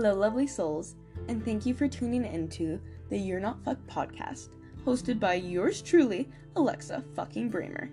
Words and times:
Hello, 0.00 0.14
lovely 0.14 0.46
souls, 0.46 0.94
and 1.26 1.44
thank 1.44 1.66
you 1.66 1.74
for 1.74 1.88
tuning 1.88 2.24
into 2.24 2.80
the 3.10 3.18
You're 3.18 3.40
Not 3.40 3.64
Fucked 3.64 3.84
podcast, 3.88 4.50
hosted 4.86 5.18
by 5.18 5.34
yours 5.34 5.82
truly, 5.82 6.30
Alexa 6.54 7.02
fucking 7.16 7.50
Bramer. 7.50 7.90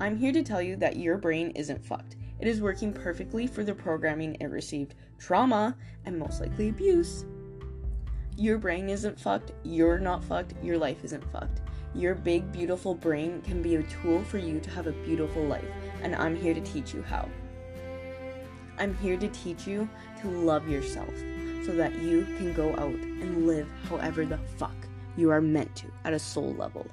I'm 0.00 0.16
here 0.16 0.32
to 0.32 0.42
tell 0.42 0.60
you 0.60 0.74
that 0.74 0.96
your 0.96 1.18
brain 1.18 1.50
isn't 1.50 1.84
fucked. 1.84 2.16
It 2.40 2.48
is 2.48 2.60
working 2.60 2.92
perfectly 2.92 3.46
for 3.46 3.62
the 3.62 3.76
programming 3.76 4.36
it 4.40 4.46
received 4.46 4.96
trauma 5.20 5.76
and 6.04 6.18
most 6.18 6.40
likely 6.40 6.70
abuse. 6.70 7.24
Your 8.36 8.58
brain 8.58 8.88
isn't 8.88 9.20
fucked, 9.20 9.52
you're 9.62 10.00
not 10.00 10.24
fucked, 10.24 10.54
your 10.64 10.78
life 10.78 11.04
isn't 11.04 11.30
fucked. 11.30 11.60
Your 11.94 12.16
big, 12.16 12.50
beautiful 12.50 12.92
brain 12.92 13.40
can 13.42 13.62
be 13.62 13.76
a 13.76 13.84
tool 13.84 14.20
for 14.24 14.38
you 14.38 14.58
to 14.58 14.70
have 14.70 14.88
a 14.88 15.02
beautiful 15.04 15.44
life, 15.44 15.70
and 16.02 16.16
I'm 16.16 16.34
here 16.34 16.54
to 16.54 16.60
teach 16.60 16.92
you 16.92 17.02
how. 17.02 17.28
I'm 18.78 18.96
here 18.98 19.16
to 19.16 19.28
teach 19.28 19.66
you 19.66 19.88
to 20.20 20.28
love 20.28 20.68
yourself 20.68 21.14
so 21.64 21.72
that 21.72 21.94
you 21.96 22.24
can 22.36 22.52
go 22.52 22.70
out 22.76 22.94
and 22.94 23.46
live 23.46 23.68
however 23.88 24.24
the 24.24 24.38
fuck 24.56 24.74
you 25.16 25.30
are 25.30 25.40
meant 25.40 25.74
to 25.76 25.86
at 26.04 26.12
a 26.12 26.18
soul 26.18 26.54
level. 26.54 26.86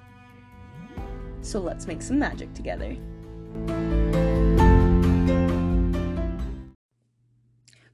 So 1.42 1.60
let's 1.60 1.88
make 1.88 2.02
some 2.02 2.20
magic 2.20 2.54
together. 2.54 2.96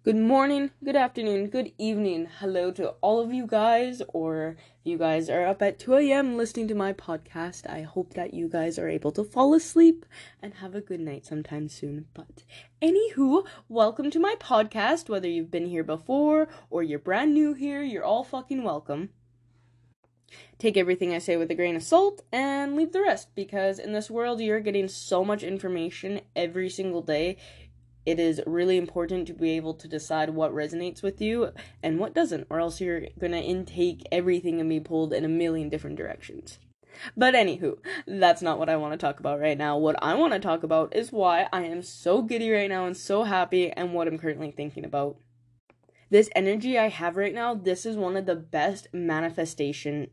Good 0.02 0.16
morning, 0.16 0.71
good 0.81 0.95
afternoon, 0.95 1.48
good 1.48 1.73
evening. 1.77 2.30
Hello 2.39 2.71
to 2.71 2.91
all 3.02 3.20
of 3.20 3.34
you 3.34 3.45
guys, 3.45 4.02
or 4.08 4.55
you 4.81 4.98
guys 4.98 5.30
are 5.30 5.45
up 5.45 5.62
at 5.62 5.77
2 5.77 5.95
a.m. 5.95 6.38
listening 6.38 6.70
to 6.70 6.73
my 6.73 6.94
podcast, 6.94 7.70
I 7.70 7.81
hope 7.81 8.13
that 8.13 8.34
you 8.34 8.48
guys 8.48 8.80
are 8.80 8.88
able 8.88 9.12
to 9.12 9.25
fall 9.25 9.53
asleep 9.53 10.05
and 10.41 10.53
have 10.53 10.73
a 10.73 10.80
good 10.80 11.02
night 11.02 11.25
sometime 11.25 11.67
soon. 11.67 12.05
But, 12.13 12.45
anywho, 12.81 13.45
welcome 13.67 14.09
to 14.11 14.22
my 14.22 14.36
podcast. 14.39 15.09
Whether 15.09 15.28
you've 15.28 15.52
been 15.52 15.67
here 15.67 15.83
before 15.83 16.47
or 16.69 16.81
you're 16.81 16.97
brand 16.97 17.34
new 17.34 17.53
here, 17.53 17.84
you're 17.84 18.06
all 18.06 18.23
fucking 18.23 18.63
welcome. 18.63 19.09
Take 20.59 20.78
everything 20.78 21.13
I 21.13 21.17
say 21.17 21.36
with 21.36 21.52
a 21.52 21.56
grain 21.56 21.75
of 21.75 21.84
salt 21.84 22.22
and 22.31 22.75
leave 22.75 22.94
the 22.94 23.02
rest 23.02 23.36
because 23.36 23.80
in 23.80 23.94
this 23.94 24.09
world 24.09 24.39
you're 24.39 24.59
getting 24.59 24.88
so 24.88 25.25
much 25.25 25.44
information 25.44 26.22
every 26.36 26.69
single 26.69 27.02
day 27.02 27.38
it 28.05 28.19
is 28.19 28.42
really 28.45 28.78
important 28.78 29.28
to 29.28 29.33
be 29.33 29.52
able 29.52 29.73
to 29.75 29.88
decide 29.88 30.31
what 30.31 30.53
resonates 30.53 31.03
with 31.03 31.22
you 31.22 31.52
and 31.83 32.00
what 32.00 32.14
doesn't, 32.14 32.47
or 32.50 32.59
else 32.59 32.81
you're 32.81 33.08
gonna 33.19 33.38
intake 33.38 34.08
everything 34.11 34.59
and 34.59 34.69
be 34.69 34.80
pulled 34.80 35.14
in 35.14 35.25
a 35.25 35.30
million 35.30 35.69
different 35.69 35.97
directions. 35.97 36.59
But 37.16 37.33
anywho, 37.33 37.78
that's 38.08 38.41
not 38.41 38.59
what 38.59 38.69
I 38.69 38.75
want 38.75 38.94
to 38.94 38.97
talk 38.97 39.19
about 39.19 39.39
right 39.39 39.58
now. 39.58 39.78
What 39.78 40.02
I 40.03 40.16
want 40.16 40.33
to 40.33 40.39
talk 40.39 40.64
about 40.64 40.95
is 40.95 41.11
why 41.11 41.47
I 41.53 41.64
am 41.64 41.81
so 41.81 42.22
giddy 42.22 42.52
right 42.52 42.69
now 42.69 42.86
and 42.86 42.97
so 42.97 43.23
happy 43.23 43.72
and 43.72 43.94
what 43.94 44.08
I'm 44.08 44.17
currently 44.17 44.52
thinking 44.52 44.84
about. 44.84 45.17
This 46.09 46.30
energy 46.36 46.78
I 46.78 46.89
have 46.89 47.16
right 47.16 47.34
now, 47.34 47.53
this 47.53 47.86
is 47.86 47.95
one 47.95 48.17
of 48.17 48.25
the 48.25 48.36
best 48.36 48.88
manifestation 48.91 50.09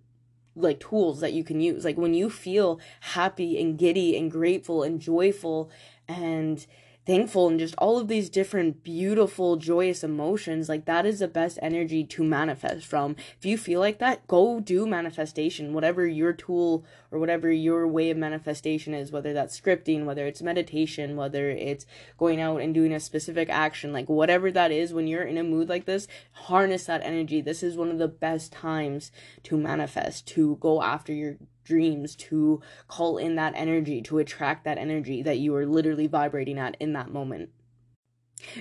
like 0.54 0.80
tools 0.80 1.20
that 1.20 1.32
you 1.32 1.44
can 1.44 1.60
use. 1.60 1.84
Like 1.84 1.96
when 1.96 2.14
you 2.14 2.30
feel 2.30 2.80
happy 3.00 3.60
and 3.60 3.78
giddy 3.78 4.16
and 4.16 4.30
grateful 4.30 4.82
and 4.82 5.00
joyful 5.00 5.70
and 6.08 6.66
thankful 7.06 7.48
and 7.48 7.60
just 7.60 7.74
all 7.78 7.98
of 7.98 8.08
these 8.08 8.28
different 8.28 8.82
beautiful 8.82 9.56
joyous 9.56 10.02
emotions 10.02 10.68
like 10.68 10.84
that 10.86 11.06
is 11.06 11.20
the 11.20 11.28
best 11.28 11.58
energy 11.62 12.02
to 12.02 12.24
manifest 12.24 12.84
from. 12.84 13.14
If 13.38 13.46
you 13.46 13.56
feel 13.56 13.78
like 13.78 13.98
that 14.00 14.26
go 14.26 14.58
do 14.58 14.86
manifestation 14.86 15.72
whatever 15.72 16.06
your 16.06 16.32
tool 16.32 16.84
or 17.12 17.20
whatever 17.20 17.50
your 17.50 17.86
way 17.86 18.10
of 18.10 18.16
manifestation 18.16 18.92
is 18.92 19.12
whether 19.12 19.32
that's 19.32 19.58
scripting 19.58 20.04
whether 20.04 20.26
it's 20.26 20.42
meditation 20.42 21.16
whether 21.16 21.48
it's 21.48 21.86
going 22.18 22.40
out 22.40 22.60
and 22.60 22.74
doing 22.74 22.92
a 22.92 23.00
specific 23.00 23.48
action 23.48 23.92
like 23.92 24.08
whatever 24.08 24.50
that 24.50 24.72
is 24.72 24.92
when 24.92 25.06
you're 25.06 25.22
in 25.22 25.38
a 25.38 25.44
mood 25.44 25.68
like 25.68 25.84
this 25.84 26.08
harness 26.32 26.86
that 26.86 27.02
energy. 27.04 27.40
This 27.40 27.62
is 27.62 27.76
one 27.76 27.90
of 27.90 27.98
the 27.98 28.08
best 28.08 28.52
times 28.52 29.12
to 29.44 29.56
manifest 29.56 30.26
to 30.28 30.56
go 30.56 30.82
after 30.82 31.12
your 31.12 31.36
dreams 31.66 32.16
to 32.16 32.62
call 32.88 33.18
in 33.18 33.36
that 33.36 33.52
energy, 33.56 34.00
to 34.02 34.18
attract 34.18 34.64
that 34.64 34.78
energy 34.78 35.22
that 35.22 35.38
you 35.38 35.54
are 35.54 35.66
literally 35.66 36.06
vibrating 36.06 36.58
at 36.58 36.76
in 36.80 36.94
that 36.94 37.12
moment. 37.12 37.50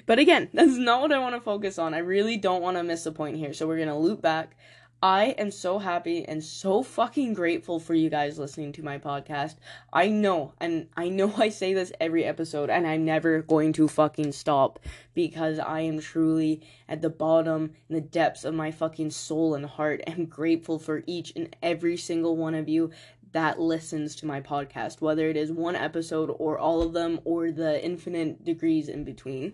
But 0.06 0.20
again, 0.20 0.50
that's 0.54 0.76
not 0.78 1.02
what 1.02 1.12
I 1.12 1.20
want 1.20 1.36
to 1.36 1.42
focus 1.42 1.80
on. 1.80 1.94
I 1.94 2.00
really 2.00 2.38
don't 2.38 2.62
want 2.62 2.78
to 2.78 2.84
miss 2.84 3.06
a 3.06 3.12
point 3.12 3.38
here. 3.38 3.54
So 3.54 3.68
we're 3.68 3.78
going 3.78 3.88
to 3.88 3.96
loop 3.96 4.22
back. 4.22 4.58
I 5.04 5.36
am 5.38 5.52
so 5.52 5.78
happy 5.78 6.26
and 6.26 6.44
so 6.44 6.82
fucking 6.82 7.34
grateful 7.34 7.80
for 7.80 7.94
you 7.94 8.10
guys 8.10 8.40
listening 8.40 8.72
to 8.74 8.84
my 8.84 8.98
podcast. 8.98 9.56
I 9.94 10.08
know, 10.08 10.54
and 10.60 10.88
I 10.96 11.10
know 11.10 11.34
I 11.38 11.50
say 11.50 11.74
this 11.74 11.92
every 12.00 12.24
episode, 12.24 12.70
and 12.70 12.88
I'm 12.88 13.06
never 13.06 13.42
going 13.42 13.74
to 13.74 13.88
fucking 13.88 14.32
stop 14.32 14.80
because 15.14 15.60
I 15.60 15.82
am 15.82 16.00
truly 16.00 16.62
at 16.88 17.02
the 17.02 17.10
bottom, 17.10 17.74
in 17.90 17.96
the 17.96 18.02
depths 18.02 18.46
of 18.46 18.56
my 18.56 18.72
fucking 18.72 19.12
soul 19.12 19.54
and 19.54 19.66
heart, 19.66 20.02
and 20.08 20.30
grateful 20.30 20.80
for 20.80 21.04
each 21.06 21.34
and 21.36 21.56
every 21.62 21.98
single 21.98 22.36
one 22.36 22.56
of 22.56 22.70
you 22.70 22.90
that 23.34 23.60
listens 23.60 24.16
to 24.16 24.26
my 24.26 24.40
podcast, 24.40 25.02
whether 25.02 25.30
it 25.30 25.36
is 25.36 25.52
one 25.52 25.76
episode 25.76 26.34
or 26.40 26.58
all 26.58 26.82
of 26.82 26.94
them 26.94 27.20
or 27.26 27.52
the 27.52 27.84
infinite 27.84 28.46
degrees 28.46 28.88
in 28.88 29.04
between. 29.04 29.54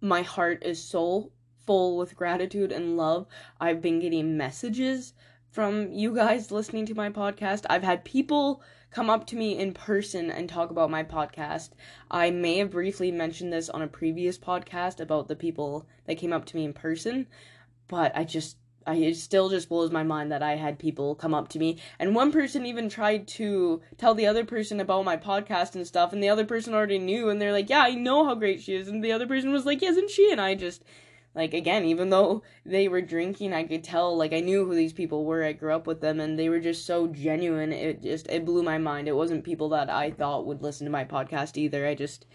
My 0.00 0.22
heart 0.22 0.64
is 0.64 0.82
so 0.82 1.30
full 1.70 1.96
with 1.96 2.16
gratitude 2.16 2.72
and 2.72 2.96
love. 2.96 3.28
I've 3.60 3.80
been 3.80 4.00
getting 4.00 4.36
messages 4.36 5.12
from 5.52 5.92
you 5.92 6.12
guys 6.12 6.50
listening 6.50 6.84
to 6.86 6.96
my 6.96 7.10
podcast. 7.10 7.64
I've 7.70 7.84
had 7.84 8.04
people 8.04 8.60
come 8.90 9.08
up 9.08 9.24
to 9.28 9.36
me 9.36 9.56
in 9.56 9.72
person 9.72 10.32
and 10.32 10.48
talk 10.48 10.72
about 10.72 10.90
my 10.90 11.04
podcast. 11.04 11.68
I 12.10 12.32
may 12.32 12.58
have 12.58 12.72
briefly 12.72 13.12
mentioned 13.12 13.52
this 13.52 13.68
on 13.68 13.82
a 13.82 13.86
previous 13.86 14.36
podcast 14.36 14.98
about 14.98 15.28
the 15.28 15.36
people 15.36 15.86
that 16.06 16.18
came 16.18 16.32
up 16.32 16.44
to 16.46 16.56
me 16.56 16.64
in 16.64 16.72
person, 16.72 17.28
but 17.86 18.10
I 18.16 18.24
just 18.24 18.56
I, 18.84 18.96
it 18.96 19.14
still 19.14 19.48
just 19.48 19.68
blows 19.68 19.92
my 19.92 20.02
mind 20.02 20.32
that 20.32 20.42
I 20.42 20.56
had 20.56 20.76
people 20.76 21.14
come 21.14 21.34
up 21.34 21.46
to 21.50 21.60
me, 21.60 21.78
and 22.00 22.16
one 22.16 22.32
person 22.32 22.66
even 22.66 22.88
tried 22.88 23.28
to 23.28 23.80
tell 23.96 24.16
the 24.16 24.26
other 24.26 24.44
person 24.44 24.80
about 24.80 25.04
my 25.04 25.16
podcast 25.16 25.76
and 25.76 25.86
stuff, 25.86 26.12
and 26.12 26.20
the 26.20 26.30
other 26.30 26.44
person 26.44 26.74
already 26.74 26.98
knew, 26.98 27.28
and 27.28 27.40
they're 27.40 27.52
like, 27.52 27.70
"Yeah, 27.70 27.82
I 27.82 27.94
know 27.94 28.24
how 28.24 28.34
great 28.34 28.60
she 28.60 28.74
is," 28.74 28.88
and 28.88 29.04
the 29.04 29.12
other 29.12 29.28
person 29.28 29.52
was 29.52 29.66
like, 29.66 29.84
"Isn't 29.84 30.10
she?" 30.10 30.32
And 30.32 30.40
I 30.40 30.56
just 30.56 30.82
like 31.34 31.54
again 31.54 31.84
even 31.84 32.10
though 32.10 32.42
they 32.66 32.88
were 32.88 33.00
drinking 33.00 33.52
i 33.52 33.62
could 33.62 33.84
tell 33.84 34.16
like 34.16 34.32
i 34.32 34.40
knew 34.40 34.64
who 34.64 34.74
these 34.74 34.92
people 34.92 35.24
were. 35.24 35.44
I 35.44 35.52
grew 35.52 35.74
up 35.74 35.86
with 35.86 36.00
them 36.00 36.20
and 36.20 36.38
they 36.38 36.48
were 36.48 36.60
just 36.60 36.86
so 36.86 37.06
genuine. 37.06 37.72
It 37.72 38.02
just 38.02 38.26
it 38.28 38.44
blew 38.44 38.62
my 38.62 38.78
mind. 38.78 39.08
It 39.08 39.16
wasn't 39.16 39.44
people 39.44 39.68
that 39.70 39.90
i 39.90 40.10
thought 40.10 40.46
would 40.46 40.62
listen 40.62 40.84
to 40.86 40.90
my 40.90 41.04
podcast 41.04 41.56
either. 41.56 41.86
I 41.86 41.94
just 41.94 42.26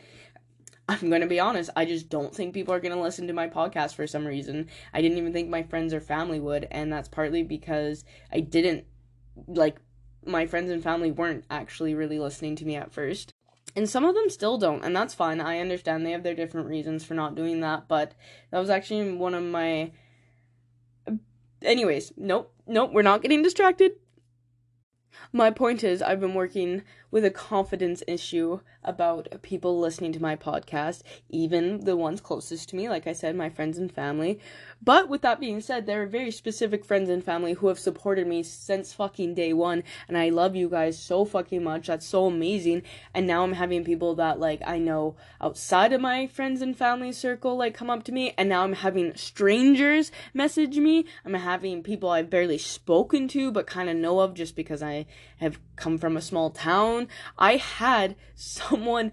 i'm 0.87 1.09
going 1.09 1.21
to 1.21 1.27
be 1.27 1.39
honest 1.39 1.71
i 1.75 1.83
just 1.83 2.09
don't 2.09 2.35
think 2.35 2.53
people 2.53 2.71
are 2.73 2.79
going 2.79 2.93
to 2.93 3.01
listen 3.01 3.25
to 3.27 3.33
my 3.33 3.47
podcast 3.47 3.95
for 3.95 4.07
some 4.07 4.25
reason. 4.25 4.67
I 4.93 5.01
didn't 5.01 5.17
even 5.17 5.33
think 5.33 5.49
my 5.49 5.63
friends 5.63 5.93
or 5.93 6.01
family 6.01 6.39
would 6.39 6.67
and 6.71 6.91
that's 6.91 7.09
partly 7.09 7.43
because 7.43 8.03
i 8.31 8.39
didn't 8.39 8.85
like 9.47 9.77
my 10.25 10.45
friends 10.45 10.71
and 10.71 10.81
family 10.83 11.11
weren't 11.11 11.45
actually 11.49 11.93
really 11.95 12.19
listening 12.19 12.55
to 12.57 12.65
me 12.65 12.75
at 12.75 12.93
first 12.93 13.34
and 13.75 13.89
some 13.89 14.05
of 14.05 14.15
them 14.15 14.29
still 14.29 14.57
don't 14.57 14.83
and 14.83 14.95
that's 14.95 15.13
fine. 15.13 15.41
I 15.41 15.59
understand 15.59 16.05
they 16.05 16.11
have 16.11 16.23
their 16.23 16.35
different 16.35 16.67
reasons 16.67 17.03
for 17.03 17.13
not 17.13 17.35
doing 17.35 17.59
that 17.61 17.87
but 17.87 18.13
that 18.51 18.59
was 18.59 18.69
actually 18.69 19.11
one 19.13 19.33
of 19.33 19.43
my 19.43 19.91
anyways 21.61 22.13
nope 22.17 22.53
nope 22.67 22.91
we're 22.93 23.01
not 23.01 23.21
getting 23.21 23.41
distracted. 23.43 23.93
My 25.31 25.49
point 25.51 25.83
is 25.83 26.01
i've 26.01 26.19
been 26.19 26.33
working 26.33 26.83
with 27.15 27.23
a 27.23 27.31
confidence 27.31 28.03
issue 28.09 28.59
about 28.83 29.41
people 29.41 29.79
listening 29.79 30.11
to 30.11 30.21
my 30.21 30.35
podcast, 30.35 31.01
even 31.29 31.85
the 31.85 31.95
ones 31.95 32.19
closest 32.19 32.67
to 32.67 32.75
me, 32.75 32.89
like 32.89 33.07
I 33.07 33.13
said, 33.13 33.37
my 33.37 33.49
friends 33.49 33.77
and 33.77 33.89
family. 33.89 34.37
But 34.83 35.07
with 35.07 35.21
that 35.21 35.39
being 35.39 35.61
said, 35.61 35.85
there 35.85 36.03
are 36.03 36.07
very 36.07 36.29
specific 36.29 36.83
friends 36.83 37.09
and 37.09 37.23
family 37.23 37.53
who 37.53 37.69
have 37.69 37.79
supported 37.79 38.27
me 38.27 38.43
since 38.43 38.91
fucking 38.91 39.33
day 39.33 39.53
one, 39.53 39.83
and 40.09 40.17
I 40.17 40.27
love 40.27 40.57
you 40.57 40.67
guys 40.67 40.99
so 40.99 41.23
fucking 41.23 41.63
much. 41.63 41.87
That's 41.87 42.05
so 42.05 42.25
amazing. 42.25 42.81
And 43.13 43.25
now 43.25 43.45
I'm 43.45 43.53
having 43.53 43.85
people 43.85 44.13
that 44.15 44.41
like 44.41 44.61
I 44.67 44.77
know 44.77 45.15
outside 45.39 45.93
of 45.93 46.01
my 46.01 46.27
friends 46.27 46.61
and 46.61 46.77
family 46.77 47.13
circle 47.13 47.55
like 47.55 47.73
come 47.73 47.89
up 47.89 48.03
to 48.03 48.11
me, 48.11 48.33
and 48.37 48.49
now 48.49 48.63
I'm 48.63 48.73
having 48.73 49.15
strangers 49.15 50.11
message 50.33 50.77
me. 50.79 51.05
I'm 51.23 51.33
having 51.33 51.81
people 51.81 52.09
I've 52.09 52.29
barely 52.29 52.57
spoken 52.57 53.29
to 53.29 53.53
but 53.53 53.67
kind 53.67 53.89
of 53.89 53.95
know 53.95 54.19
of 54.19 54.33
just 54.33 54.57
because 54.57 54.83
I 54.83 55.05
have 55.37 55.59
come 55.75 55.97
from 55.97 56.17
a 56.17 56.21
small 56.21 56.49
town. 56.49 57.04
I 57.37 57.57
had 57.57 58.15
someone 58.35 59.11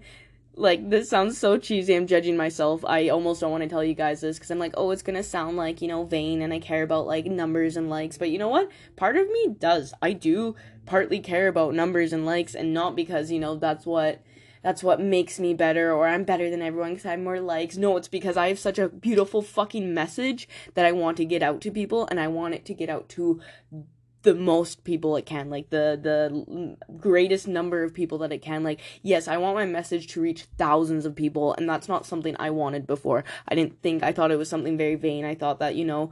like 0.55 0.89
this 0.89 1.09
sounds 1.09 1.37
so 1.37 1.57
cheesy. 1.57 1.95
I'm 1.95 2.07
judging 2.07 2.37
myself. 2.37 2.85
I 2.85 3.09
almost 3.09 3.41
don't 3.41 3.51
want 3.51 3.63
to 3.63 3.69
tell 3.69 3.83
you 3.83 3.93
guys 3.93 4.21
this 4.21 4.37
because 4.37 4.51
I'm 4.51 4.59
like, 4.59 4.73
oh, 4.77 4.91
it's 4.91 5.01
gonna 5.01 5.23
sound 5.23 5.57
like 5.57 5.81
you 5.81 5.87
know 5.87 6.03
vain, 6.03 6.41
and 6.41 6.53
I 6.53 6.59
care 6.59 6.83
about 6.83 7.07
like 7.07 7.25
numbers 7.25 7.75
and 7.77 7.89
likes. 7.89 8.17
But 8.17 8.29
you 8.29 8.37
know 8.37 8.49
what? 8.49 8.69
Part 8.95 9.17
of 9.17 9.27
me 9.27 9.55
does. 9.59 9.93
I 10.01 10.13
do 10.13 10.55
partly 10.85 11.19
care 11.19 11.47
about 11.47 11.73
numbers 11.73 12.13
and 12.13 12.25
likes, 12.25 12.55
and 12.55 12.73
not 12.73 12.95
because 12.95 13.31
you 13.31 13.39
know 13.39 13.55
that's 13.55 13.85
what 13.85 14.21
that's 14.61 14.83
what 14.83 15.01
makes 15.01 15.39
me 15.39 15.53
better 15.53 15.91
or 15.91 16.07
I'm 16.07 16.23
better 16.23 16.49
than 16.49 16.61
everyone 16.61 16.91
because 16.91 17.05
I 17.05 17.11
have 17.11 17.19
more 17.19 17.41
likes. 17.41 17.75
No, 17.75 17.97
it's 17.97 18.07
because 18.07 18.37
I 18.37 18.47
have 18.47 18.59
such 18.59 18.79
a 18.79 18.89
beautiful 18.89 19.41
fucking 19.41 19.93
message 19.93 20.47
that 20.75 20.85
I 20.85 20.93
want 20.93 21.17
to 21.17 21.25
get 21.25 21.43
out 21.43 21.61
to 21.61 21.71
people, 21.71 22.07
and 22.09 22.19
I 22.19 22.27
want 22.27 22.53
it 22.53 22.65
to 22.65 22.73
get 22.73 22.89
out 22.89 23.09
to 23.09 23.41
the 24.23 24.33
most 24.33 24.83
people 24.83 25.15
it 25.15 25.25
can 25.25 25.49
like 25.49 25.69
the 25.69 25.99
the 26.01 26.75
greatest 26.97 27.47
number 27.47 27.83
of 27.83 27.93
people 27.93 28.17
that 28.17 28.31
it 28.31 28.41
can. 28.41 28.63
Like 28.63 28.79
yes 29.01 29.27
i 29.27 29.37
want 29.37 29.55
my 29.55 29.65
message 29.65 30.07
to 30.07 30.21
reach 30.21 30.45
thousands 30.57 31.05
of 31.05 31.15
people 31.15 31.53
and 31.53 31.69
that's 31.69 31.87
not 31.87 32.05
something 32.05 32.35
i 32.39 32.49
wanted 32.49 32.87
before. 32.87 33.23
I 33.47 33.55
didn't 33.55 33.81
think 33.81 34.03
i 34.03 34.11
thought 34.11 34.31
it 34.31 34.37
was 34.37 34.49
something 34.49 34.77
very 34.77 34.95
vain. 34.95 35.25
I 35.25 35.35
thought 35.35 35.59
that 35.59 35.75
you 35.75 35.85
know 35.85 36.11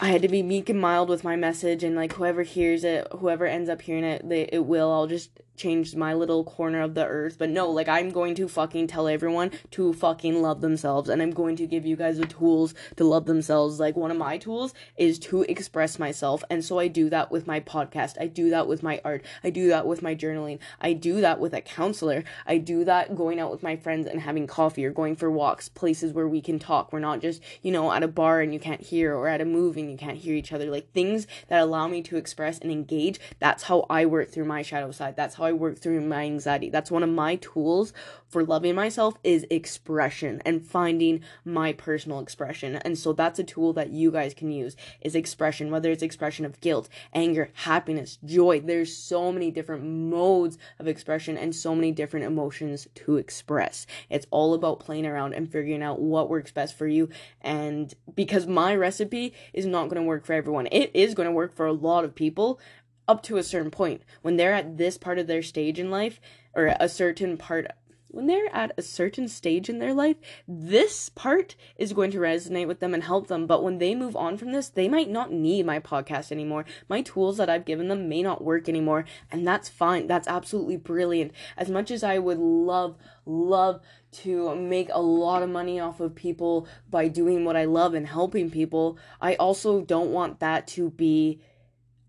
I 0.00 0.08
had 0.08 0.22
to 0.22 0.28
be 0.28 0.42
meek 0.42 0.68
and 0.68 0.80
mild 0.80 1.08
with 1.08 1.24
my 1.24 1.36
message, 1.36 1.84
and 1.84 1.96
like 1.96 2.14
whoever 2.14 2.42
hears 2.42 2.84
it, 2.84 3.06
whoever 3.18 3.46
ends 3.46 3.68
up 3.68 3.82
hearing 3.82 4.04
it, 4.04 4.28
they 4.28 4.42
it 4.52 4.64
will. 4.64 4.90
I'll 4.92 5.06
just 5.06 5.40
change 5.56 5.94
my 5.94 6.14
little 6.14 6.44
corner 6.44 6.80
of 6.82 6.94
the 6.94 7.06
earth. 7.06 7.36
But 7.38 7.50
no, 7.50 7.70
like 7.70 7.88
I'm 7.88 8.10
going 8.10 8.34
to 8.36 8.48
fucking 8.48 8.86
tell 8.86 9.08
everyone 9.08 9.50
to 9.72 9.92
fucking 9.92 10.40
love 10.40 10.60
themselves, 10.60 11.08
and 11.08 11.22
I'm 11.22 11.30
going 11.30 11.56
to 11.56 11.66
give 11.66 11.86
you 11.86 11.96
guys 11.96 12.18
the 12.18 12.26
tools 12.26 12.74
to 12.96 13.04
love 13.04 13.26
themselves. 13.26 13.78
Like 13.80 13.96
one 13.96 14.10
of 14.10 14.16
my 14.16 14.38
tools 14.38 14.74
is 14.96 15.18
to 15.20 15.42
express 15.42 15.98
myself, 15.98 16.42
and 16.50 16.64
so 16.64 16.78
I 16.78 16.88
do 16.88 17.10
that 17.10 17.30
with 17.30 17.46
my 17.46 17.60
podcast. 17.60 18.20
I 18.20 18.26
do 18.26 18.50
that 18.50 18.66
with 18.66 18.82
my 18.82 19.00
art. 19.04 19.24
I 19.44 19.50
do 19.50 19.68
that 19.68 19.86
with 19.86 20.02
my 20.02 20.14
journaling. 20.14 20.58
I 20.80 20.92
do 20.92 21.20
that 21.20 21.40
with 21.40 21.54
a 21.54 21.60
counselor. 21.60 22.24
I 22.46 22.58
do 22.58 22.84
that 22.84 23.14
going 23.14 23.40
out 23.40 23.50
with 23.50 23.62
my 23.62 23.76
friends 23.76 24.06
and 24.06 24.20
having 24.20 24.46
coffee 24.46 24.84
or 24.84 24.90
going 24.90 25.16
for 25.16 25.30
walks, 25.30 25.68
places 25.68 26.12
where 26.12 26.28
we 26.28 26.40
can 26.40 26.58
talk. 26.58 26.92
We're 26.92 26.98
not 26.98 27.20
just 27.20 27.42
you 27.62 27.72
know 27.72 27.92
at 27.92 28.02
a 28.02 28.08
bar 28.08 28.40
and 28.40 28.52
you 28.52 28.60
can't 28.60 28.80
hear, 28.80 29.14
or 29.14 29.28
at 29.28 29.40
a 29.40 29.44
movie 29.44 29.82
and 29.82 29.90
you 29.90 29.96
can't 29.96 30.18
hear 30.18 30.34
each 30.34 30.52
other. 30.52 30.70
Like 30.70 30.92
things 30.92 31.26
that 31.48 31.60
allow 31.60 31.88
me 31.88 32.02
to 32.02 32.16
express 32.16 32.58
and 32.58 32.70
engage. 32.70 33.20
That's 33.38 33.64
how 33.64 33.86
I 33.90 34.06
work 34.06 34.30
through 34.30 34.44
my 34.44 34.62
shadow 34.62 34.90
side. 34.90 35.16
That's 35.16 35.34
how 35.34 35.41
I 35.42 35.52
work 35.52 35.78
through 35.78 36.00
my 36.02 36.24
anxiety. 36.24 36.70
That's 36.70 36.90
one 36.90 37.02
of 37.02 37.10
my 37.10 37.36
tools 37.36 37.92
for 38.28 38.44
loving 38.44 38.74
myself 38.74 39.18
is 39.22 39.46
expression 39.50 40.40
and 40.46 40.64
finding 40.64 41.20
my 41.44 41.72
personal 41.72 42.20
expression. 42.20 42.76
And 42.76 42.96
so 42.96 43.12
that's 43.12 43.38
a 43.38 43.44
tool 43.44 43.74
that 43.74 43.90
you 43.90 44.10
guys 44.10 44.32
can 44.32 44.50
use 44.50 44.74
is 45.02 45.14
expression, 45.14 45.70
whether 45.70 45.90
it's 45.90 46.02
expression 46.02 46.46
of 46.46 46.60
guilt, 46.60 46.88
anger, 47.12 47.50
happiness, 47.52 48.18
joy. 48.24 48.60
There's 48.60 48.96
so 48.96 49.32
many 49.32 49.50
different 49.50 49.84
modes 49.84 50.56
of 50.78 50.88
expression 50.88 51.36
and 51.36 51.54
so 51.54 51.74
many 51.74 51.92
different 51.92 52.24
emotions 52.24 52.88
to 52.94 53.16
express. 53.16 53.86
It's 54.08 54.26
all 54.30 54.54
about 54.54 54.80
playing 54.80 55.06
around 55.06 55.34
and 55.34 55.50
figuring 55.50 55.82
out 55.82 56.00
what 56.00 56.30
works 56.30 56.52
best 56.52 56.76
for 56.76 56.86
you. 56.86 57.10
And 57.42 57.92
because 58.14 58.46
my 58.46 58.74
recipe 58.74 59.34
is 59.52 59.66
not 59.66 59.88
going 59.88 60.00
to 60.00 60.08
work 60.08 60.24
for 60.24 60.32
everyone, 60.32 60.68
it 60.72 60.90
is 60.94 61.14
going 61.14 61.28
to 61.28 61.32
work 61.32 61.54
for 61.54 61.66
a 61.66 61.72
lot 61.72 62.04
of 62.04 62.14
people 62.14 62.60
up 63.08 63.22
to 63.24 63.36
a 63.36 63.42
certain 63.42 63.70
point. 63.70 64.02
When 64.22 64.36
they're 64.36 64.54
at 64.54 64.76
this 64.76 64.98
part 64.98 65.18
of 65.18 65.26
their 65.26 65.42
stage 65.42 65.78
in 65.78 65.90
life, 65.90 66.20
or 66.54 66.74
a 66.78 66.88
certain 66.88 67.36
part 67.36 67.66
when 68.12 68.26
they're 68.26 68.54
at 68.54 68.72
a 68.76 68.82
certain 68.82 69.26
stage 69.26 69.68
in 69.68 69.78
their 69.78 69.94
life, 69.94 70.16
this 70.46 71.08
part 71.08 71.56
is 71.76 71.94
going 71.94 72.10
to 72.10 72.18
resonate 72.18 72.68
with 72.68 72.78
them 72.78 72.92
and 72.94 73.02
help 73.02 73.26
them. 73.26 73.46
But 73.46 73.62
when 73.62 73.78
they 73.78 73.94
move 73.94 74.14
on 74.14 74.36
from 74.36 74.52
this, 74.52 74.68
they 74.68 74.86
might 74.86 75.10
not 75.10 75.32
need 75.32 75.66
my 75.66 75.80
podcast 75.80 76.30
anymore. 76.30 76.66
My 76.88 77.00
tools 77.00 77.38
that 77.38 77.48
I've 77.48 77.64
given 77.64 77.88
them 77.88 78.08
may 78.08 78.22
not 78.22 78.44
work 78.44 78.68
anymore. 78.68 79.06
And 79.30 79.46
that's 79.46 79.68
fine. 79.68 80.06
That's 80.06 80.28
absolutely 80.28 80.76
brilliant. 80.76 81.32
As 81.56 81.70
much 81.70 81.90
as 81.90 82.04
I 82.04 82.18
would 82.18 82.38
love, 82.38 82.96
love 83.24 83.80
to 84.12 84.54
make 84.54 84.90
a 84.92 85.00
lot 85.00 85.42
of 85.42 85.48
money 85.48 85.80
off 85.80 85.98
of 85.98 86.14
people 86.14 86.68
by 86.90 87.08
doing 87.08 87.46
what 87.46 87.56
I 87.56 87.64
love 87.64 87.94
and 87.94 88.06
helping 88.06 88.50
people, 88.50 88.98
I 89.22 89.36
also 89.36 89.80
don't 89.80 90.10
want 90.10 90.40
that 90.40 90.66
to 90.68 90.90
be, 90.90 91.40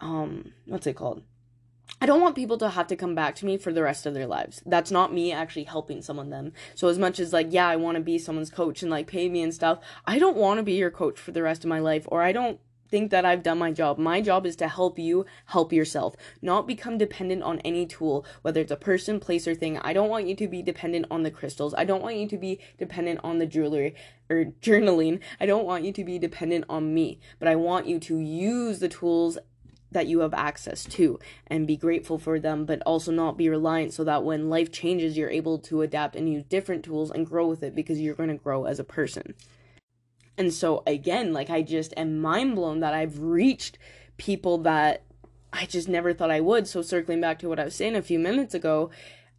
um, 0.03 0.51
what's 0.65 0.85
it 0.85 0.95
called? 0.95 1.23
I 2.01 2.05
don't 2.05 2.21
want 2.21 2.35
people 2.35 2.57
to 2.57 2.69
have 2.69 2.87
to 2.87 2.95
come 2.95 3.15
back 3.15 3.35
to 3.35 3.45
me 3.45 3.57
for 3.57 3.71
the 3.71 3.83
rest 3.83 4.05
of 4.05 4.13
their 4.13 4.27
lives. 4.27 4.61
That's 4.65 4.91
not 4.91 5.13
me 5.13 5.31
actually 5.31 5.63
helping 5.63 6.01
someone 6.01 6.29
them. 6.29 6.51
So 6.75 6.89
as 6.89 6.99
much 6.99 7.19
as 7.19 7.31
like, 7.31 7.47
yeah, 7.49 7.67
I 7.67 7.77
want 7.77 7.95
to 7.95 8.03
be 8.03 8.17
someone's 8.17 8.49
coach 8.49 8.81
and 8.81 8.91
like 8.91 9.07
pay 9.07 9.29
me 9.29 9.41
and 9.41 9.53
stuff, 9.53 9.79
I 10.05 10.19
don't 10.19 10.35
want 10.35 10.57
to 10.57 10.63
be 10.63 10.73
your 10.73 10.91
coach 10.91 11.17
for 11.17 11.31
the 11.31 11.41
rest 11.41 11.63
of 11.63 11.69
my 11.69 11.79
life 11.79 12.05
or 12.09 12.21
I 12.21 12.33
don't 12.33 12.59
think 12.93 13.09
that 13.09 13.25
I've 13.25 13.41
done 13.41 13.57
my 13.57 13.71
job. 13.71 13.97
My 13.97 14.21
job 14.21 14.45
is 14.45 14.55
to 14.57 14.67
help 14.67 14.99
you 14.99 15.25
help 15.45 15.73
yourself, 15.73 16.15
not 16.43 16.67
become 16.67 16.99
dependent 16.99 17.41
on 17.41 17.57
any 17.61 17.87
tool, 17.87 18.23
whether 18.43 18.61
it's 18.61 18.71
a 18.71 18.75
person, 18.75 19.19
place, 19.19 19.47
or 19.47 19.55
thing. 19.55 19.79
I 19.79 19.93
don't 19.93 20.09
want 20.09 20.27
you 20.27 20.35
to 20.35 20.47
be 20.47 20.61
dependent 20.61 21.07
on 21.09 21.23
the 21.23 21.31
crystals. 21.31 21.73
I 21.73 21.85
don't 21.85 22.03
want 22.03 22.17
you 22.17 22.27
to 22.27 22.37
be 22.37 22.59
dependent 22.77 23.21
on 23.23 23.39
the 23.39 23.47
jewelry 23.47 23.95
or 24.29 24.45
journaling. 24.61 25.21
I 25.39 25.47
don't 25.47 25.65
want 25.65 25.85
you 25.85 25.91
to 25.91 26.03
be 26.03 26.19
dependent 26.19 26.65
on 26.69 26.93
me, 26.93 27.19
but 27.39 27.47
I 27.47 27.55
want 27.55 27.87
you 27.87 27.99
to 27.99 28.19
use 28.19 28.77
the 28.77 28.89
tools 28.89 29.39
that 29.93 30.07
you 30.07 30.19
have 30.19 30.33
access 30.33 30.83
to 30.85 31.19
and 31.47 31.67
be 31.67 31.77
grateful 31.77 32.17
for 32.17 32.39
them, 32.39 32.65
but 32.65 32.81
also 32.85 33.11
not 33.11 33.37
be 33.37 33.49
reliant 33.49 33.93
so 33.93 34.03
that 34.03 34.23
when 34.23 34.49
life 34.49 34.71
changes, 34.71 35.17
you're 35.17 35.29
able 35.29 35.57
to 35.59 35.81
adapt 35.81 36.15
and 36.15 36.31
use 36.31 36.43
different 36.43 36.83
tools 36.83 37.11
and 37.11 37.25
grow 37.25 37.47
with 37.47 37.63
it 37.63 37.75
because 37.75 37.99
you're 37.99 38.15
going 38.15 38.29
to 38.29 38.35
grow 38.35 38.65
as 38.65 38.79
a 38.79 38.83
person. 38.83 39.33
And 40.37 40.51
so, 40.51 40.83
again, 40.87 41.33
like 41.33 41.49
I 41.49 41.61
just 41.61 41.93
am 41.95 42.19
mind 42.19 42.55
blown 42.55 42.79
that 42.79 42.93
I've 42.93 43.19
reached 43.19 43.77
people 44.17 44.57
that 44.59 45.03
I 45.51 45.65
just 45.65 45.87
never 45.87 46.13
thought 46.13 46.31
I 46.31 46.39
would. 46.39 46.67
So, 46.67 46.81
circling 46.81 47.21
back 47.21 47.39
to 47.39 47.49
what 47.49 47.59
I 47.59 47.65
was 47.65 47.75
saying 47.75 47.95
a 47.95 48.01
few 48.01 48.17
minutes 48.17 48.55
ago, 48.55 48.89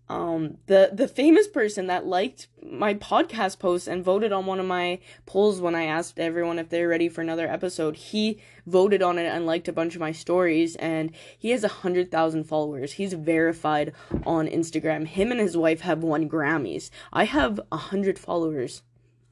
um 0.09 0.59
the 0.67 0.91
the 0.93 1.09
famous 1.09 1.49
person 1.49 1.87
that 1.87 2.07
liked 2.07 2.49
my 2.63 2.93
podcast 2.95 3.59
post 3.59 3.89
and 3.89 4.05
voted 4.05 4.33
on 4.33 4.45
one 4.45 4.61
of 4.61 4.67
my 4.67 4.99
polls 5.25 5.61
when 5.61 5.75
I 5.75 5.85
asked 5.85 6.19
everyone 6.19 6.59
if 6.59 6.69
they're 6.69 6.89
ready 6.89 7.09
for 7.09 7.23
another 7.23 7.49
episode 7.49 7.97
he 7.97 8.39
voted 8.67 9.03
on 9.03 9.19
it 9.19 9.27
and 9.27 9.47
liked 9.47 9.69
a 9.69 9.73
bunch 9.73 9.95
of 9.95 10.01
my 10.01 10.13
stories 10.13 10.77
and 10.77 11.11
he 11.39 11.51
has 11.51 11.65
a 11.65 11.69
hundred 11.69 12.11
thousand 12.11 12.45
followers. 12.45 12.93
He's 12.93 13.15
verified 13.15 13.93
on 14.25 14.47
Instagram. 14.47 15.07
Him 15.07 15.31
and 15.31 15.41
his 15.41 15.57
wife 15.57 15.81
have 15.81 16.03
won 16.03 16.29
Grammys. 16.29 16.91
I 17.13 17.25
have 17.25 17.61
a 17.73 17.77
hundred 17.77 18.19
followers 18.19 18.83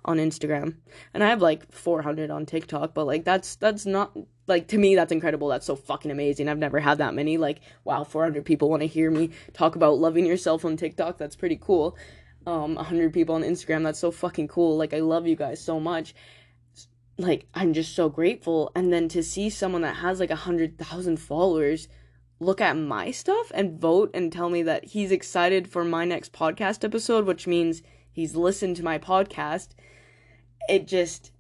on 0.05 0.19
Instagram. 0.19 0.77
And 1.15 1.23
I 1.23 1.29
have 1.29 1.43
like 1.43 1.71
400 1.71 2.31
on 2.31 2.47
TikTok 2.47 2.95
but 2.95 3.07
like 3.07 3.25
that's 3.25 3.57
that's 3.57 3.87
not 3.87 4.17
like 4.47 4.69
to 4.69 4.79
me 4.79 4.95
that's 4.95 5.13
incredible. 5.13 5.49
That's 5.49 5.67
so 5.67 5.77
fucking 5.77 6.11
amazing. 6.11 6.49
I've 6.49 6.59
never 6.59 6.81
had 6.81 6.99
that 6.99 7.15
many. 7.15 7.39
Like 7.39 7.61
wow 7.85 8.05
400 8.05 8.45
people 8.45 8.71
want 8.71 8.83
to 8.83 8.89
hear 8.89 9.11
me 9.11 9.31
talk 9.53 9.77
about 9.77 9.99
loving 9.99 10.27
yourself 10.27 10.65
on 10.65 10.77
tiktok. 10.77 11.19
That's 11.19 11.37
pretty 11.37 11.59
cool. 11.61 11.97
Um 12.47 12.75
100 12.75 13.13
people 13.13 13.35
on 13.35 13.43
instagram. 13.43 13.85
That's 13.85 13.99
so 13.99 14.11
fucking 14.11 14.49
cool. 14.49 14.77
Like 14.77 14.95
i 14.95 15.01
love 15.01 15.27
you 15.27 15.37
guys 15.37 15.63
so 15.63 15.79
much. 15.79 16.15
Like 17.19 17.47
i'm 17.55 17.73
just 17.73 17.95
so 17.95 18.09
grateful. 18.09 18.71
And 18.75 18.93
then 18.93 19.09
to 19.09 19.23
see 19.23 19.51
someone 19.51 19.83
that 19.83 19.97
has 19.97 20.21
like 20.21 20.31
a 20.31 20.37
hundred 20.37 20.79
thousand 20.79 21.19
followers 21.19 21.89
look 22.43 22.61
at 22.61 22.77
my 22.77 23.11
stuff 23.13 23.53
and 23.55 23.81
vote 23.81 24.11
and 24.15 24.33
tell 24.33 24.51
me 24.51 24.65
that 24.65 24.87
he's 24.87 25.13
excited 25.13 25.69
for 25.69 25.85
my 25.85 26.05
next 26.05 26.33
podcast 26.33 26.83
episode 26.83 27.25
which 27.25 27.47
means 27.47 27.83
he's 28.11 28.35
listened 28.35 28.75
to 28.77 28.83
my 28.83 28.99
podcast 28.99 29.69
it 30.69 30.87
just 30.87 31.33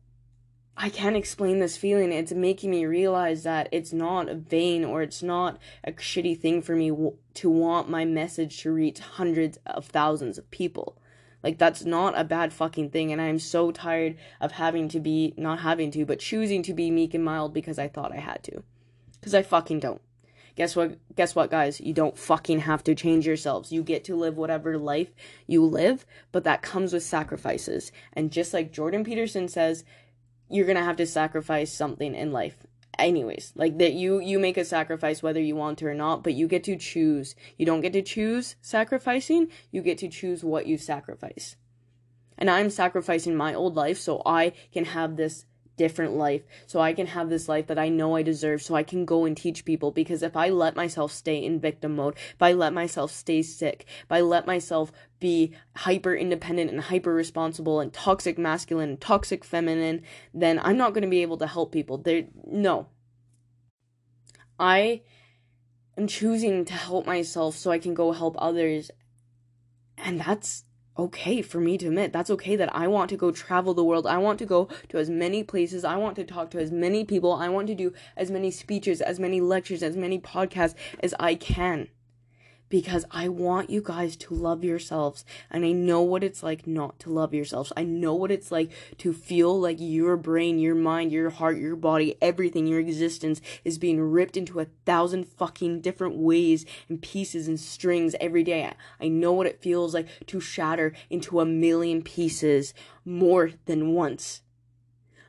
I 0.76 0.88
can't 0.88 1.16
explain 1.16 1.58
this 1.58 1.76
feeling. 1.76 2.12
It's 2.12 2.32
making 2.32 2.70
me 2.70 2.86
realize 2.86 3.42
that 3.42 3.68
it's 3.70 3.92
not 3.92 4.28
a 4.28 4.34
vain 4.34 4.84
or 4.84 5.02
it's 5.02 5.22
not 5.22 5.58
a 5.84 5.92
shitty 5.92 6.40
thing 6.40 6.62
for 6.62 6.74
me 6.74 6.88
w- 6.88 7.16
to 7.34 7.50
want 7.50 7.90
my 7.90 8.04
message 8.04 8.62
to 8.62 8.72
reach 8.72 8.98
hundreds 8.98 9.58
of 9.66 9.84
thousands 9.86 10.38
of 10.38 10.50
people. 10.50 10.96
Like, 11.42 11.58
that's 11.58 11.84
not 11.84 12.18
a 12.18 12.24
bad 12.24 12.52
fucking 12.52 12.90
thing. 12.90 13.12
And 13.12 13.20
I'm 13.20 13.38
so 13.38 13.70
tired 13.70 14.16
of 14.40 14.52
having 14.52 14.88
to 14.88 15.00
be, 15.00 15.34
not 15.36 15.60
having 15.60 15.90
to, 15.90 16.06
but 16.06 16.20
choosing 16.20 16.62
to 16.62 16.72
be 16.72 16.90
meek 16.90 17.14
and 17.14 17.24
mild 17.24 17.52
because 17.52 17.78
I 17.78 17.88
thought 17.88 18.12
I 18.12 18.20
had 18.20 18.42
to. 18.44 18.62
Because 19.20 19.34
I 19.34 19.42
fucking 19.42 19.80
don't. 19.80 20.00
Guess 20.54 20.76
what? 20.76 20.98
Guess 21.16 21.34
what, 21.34 21.50
guys? 21.50 21.80
You 21.80 21.94
don't 21.94 22.18
fucking 22.18 22.60
have 22.60 22.84
to 22.84 22.94
change 22.94 23.26
yourselves. 23.26 23.72
You 23.72 23.82
get 23.82 24.04
to 24.04 24.16
live 24.16 24.36
whatever 24.36 24.78
life 24.78 25.12
you 25.46 25.64
live, 25.64 26.04
but 26.30 26.44
that 26.44 26.62
comes 26.62 26.92
with 26.92 27.02
sacrifices. 27.02 27.92
And 28.12 28.30
just 28.30 28.52
like 28.52 28.72
Jordan 28.72 29.04
Peterson 29.04 29.48
says, 29.48 29.84
you're 30.52 30.66
gonna 30.66 30.84
have 30.84 30.96
to 30.96 31.06
sacrifice 31.06 31.72
something 31.72 32.14
in 32.14 32.30
life 32.30 32.66
anyways 32.98 33.52
like 33.56 33.78
that 33.78 33.94
you 33.94 34.20
you 34.20 34.38
make 34.38 34.58
a 34.58 34.64
sacrifice 34.64 35.22
whether 35.22 35.40
you 35.40 35.56
want 35.56 35.78
to 35.78 35.86
or 35.86 35.94
not 35.94 36.22
but 36.22 36.34
you 36.34 36.46
get 36.46 36.62
to 36.62 36.76
choose 36.76 37.34
you 37.56 37.64
don't 37.64 37.80
get 37.80 37.92
to 37.94 38.02
choose 38.02 38.54
sacrificing 38.60 39.48
you 39.70 39.80
get 39.80 39.96
to 39.96 40.08
choose 40.08 40.44
what 40.44 40.66
you 40.66 40.76
sacrifice 40.76 41.56
and 42.36 42.50
i'm 42.50 42.68
sacrificing 42.68 43.34
my 43.34 43.54
old 43.54 43.74
life 43.74 43.98
so 43.98 44.20
i 44.26 44.52
can 44.72 44.84
have 44.84 45.16
this 45.16 45.46
different 45.76 46.14
life 46.14 46.42
so 46.66 46.80
I 46.80 46.92
can 46.92 47.06
have 47.06 47.28
this 47.28 47.48
life 47.48 47.66
that 47.68 47.78
I 47.78 47.88
know 47.88 48.16
I 48.16 48.22
deserve 48.22 48.62
so 48.62 48.74
I 48.74 48.82
can 48.82 49.04
go 49.04 49.24
and 49.24 49.36
teach 49.36 49.64
people 49.64 49.90
because 49.90 50.22
if 50.22 50.36
I 50.36 50.48
let 50.48 50.76
myself 50.76 51.12
stay 51.12 51.42
in 51.42 51.60
victim 51.60 51.96
mode, 51.96 52.14
if 52.14 52.42
I 52.42 52.52
let 52.52 52.72
myself 52.72 53.10
stay 53.10 53.42
sick, 53.42 53.86
if 54.02 54.12
I 54.12 54.20
let 54.20 54.46
myself 54.46 54.92
be 55.20 55.54
hyper 55.76 56.14
independent 56.14 56.70
and 56.70 56.80
hyper 56.80 57.14
responsible 57.14 57.80
and 57.80 57.92
toxic 57.92 58.38
masculine 58.38 58.90
and 58.90 59.00
toxic 59.00 59.44
feminine, 59.44 60.02
then 60.34 60.58
I'm 60.58 60.76
not 60.76 60.92
going 60.92 61.02
to 61.02 61.08
be 61.08 61.22
able 61.22 61.38
to 61.38 61.46
help 61.46 61.72
people. 61.72 61.98
There 61.98 62.24
no. 62.44 62.88
I 64.58 65.02
am 65.96 66.06
choosing 66.06 66.64
to 66.66 66.74
help 66.74 67.06
myself 67.06 67.56
so 67.56 67.70
I 67.70 67.78
can 67.78 67.94
go 67.94 68.12
help 68.12 68.36
others. 68.38 68.90
And 69.96 70.20
that's 70.20 70.64
okay 70.98 71.42
for 71.42 71.60
me 71.60 71.78
to 71.78 71.88
admit. 71.88 72.12
That's 72.12 72.30
okay 72.30 72.56
that 72.56 72.74
I 72.74 72.88
want 72.88 73.10
to 73.10 73.16
go 73.16 73.30
travel 73.30 73.74
the 73.74 73.84
world. 73.84 74.06
I 74.06 74.18
want 74.18 74.38
to 74.40 74.46
go 74.46 74.68
to 74.88 74.98
as 74.98 75.10
many 75.10 75.42
places. 75.42 75.84
I 75.84 75.96
want 75.96 76.16
to 76.16 76.24
talk 76.24 76.50
to 76.50 76.60
as 76.60 76.70
many 76.70 77.04
people. 77.04 77.32
I 77.32 77.48
want 77.48 77.68
to 77.68 77.74
do 77.74 77.92
as 78.16 78.30
many 78.30 78.50
speeches, 78.50 79.00
as 79.00 79.18
many 79.18 79.40
lectures, 79.40 79.82
as 79.82 79.96
many 79.96 80.18
podcasts 80.18 80.74
as 81.00 81.14
I 81.18 81.34
can. 81.34 81.88
Because 82.72 83.04
I 83.10 83.28
want 83.28 83.68
you 83.68 83.82
guys 83.82 84.16
to 84.16 84.34
love 84.34 84.64
yourselves. 84.64 85.26
And 85.50 85.62
I 85.62 85.72
know 85.72 86.00
what 86.00 86.24
it's 86.24 86.42
like 86.42 86.66
not 86.66 86.98
to 87.00 87.10
love 87.10 87.34
yourselves. 87.34 87.70
I 87.76 87.84
know 87.84 88.14
what 88.14 88.30
it's 88.30 88.50
like 88.50 88.70
to 88.96 89.12
feel 89.12 89.60
like 89.60 89.76
your 89.78 90.16
brain, 90.16 90.58
your 90.58 90.74
mind, 90.74 91.12
your 91.12 91.28
heart, 91.28 91.58
your 91.58 91.76
body, 91.76 92.16
everything, 92.22 92.66
your 92.66 92.80
existence 92.80 93.42
is 93.62 93.76
being 93.76 94.00
ripped 94.00 94.38
into 94.38 94.58
a 94.58 94.68
thousand 94.86 95.28
fucking 95.28 95.82
different 95.82 96.16
ways 96.16 96.64
and 96.88 97.02
pieces 97.02 97.46
and 97.46 97.60
strings 97.60 98.16
every 98.18 98.42
day. 98.42 98.72
I 98.98 99.08
know 99.08 99.34
what 99.34 99.46
it 99.46 99.60
feels 99.60 99.92
like 99.92 100.08
to 100.28 100.40
shatter 100.40 100.94
into 101.10 101.40
a 101.40 101.44
million 101.44 102.00
pieces 102.00 102.72
more 103.04 103.50
than 103.66 103.92
once. 103.92 104.41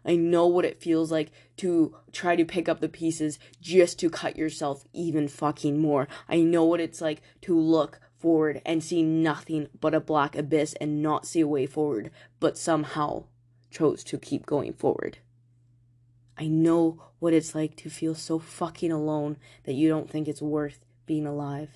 I 0.06 0.16
know 0.16 0.48
what 0.48 0.66
it 0.66 0.82
feels 0.82 1.12
like 1.12 1.32
to 1.58 1.96
try 2.12 2.36
to 2.36 2.46
pick 2.46 2.68
up 2.68 2.80
the 2.80 2.90
pieces 2.90 3.40
just 3.62 4.00
to 4.00 4.10
cut 4.10 4.36
yourself 4.36 4.84
even 4.94 5.28
fucking 5.28 5.80
more. 5.80 6.08
I 6.28 6.42
know 6.42 6.66
what 6.66 6.82
it's 6.82 7.02
like 7.02 7.22
to 7.42 7.58
look 7.58 8.00
forward 8.18 8.62
and 8.66 8.84
see 8.84 9.02
nothing 9.02 9.70
but 9.80 9.94
a 9.94 10.00
black 10.00 10.36
abyss 10.36 10.74
and 10.80 11.02
not 11.02 11.26
see 11.26 11.42
a 11.42 11.48
way 11.48 11.66
forward, 11.66 12.12
but 12.40 12.58
somehow 12.58 13.26
chose 13.70 14.04
to 14.06 14.18
keep 14.18 14.46
going 14.46 14.74
forward. 14.74 15.20
I 16.38 16.48
know 16.48 17.02
what 17.20 17.34
it's 17.34 17.56
like 17.56 17.76
to 17.78 17.90
feel 17.90 18.16
so 18.16 18.40
fucking 18.40 18.92
alone 18.92 19.38
that 19.64 19.74
you 19.74 19.88
don't 19.88 20.10
think 20.10 20.28
it's 20.28 20.42
worth 20.42 20.80
being 21.06 21.26
alive. 21.26 21.70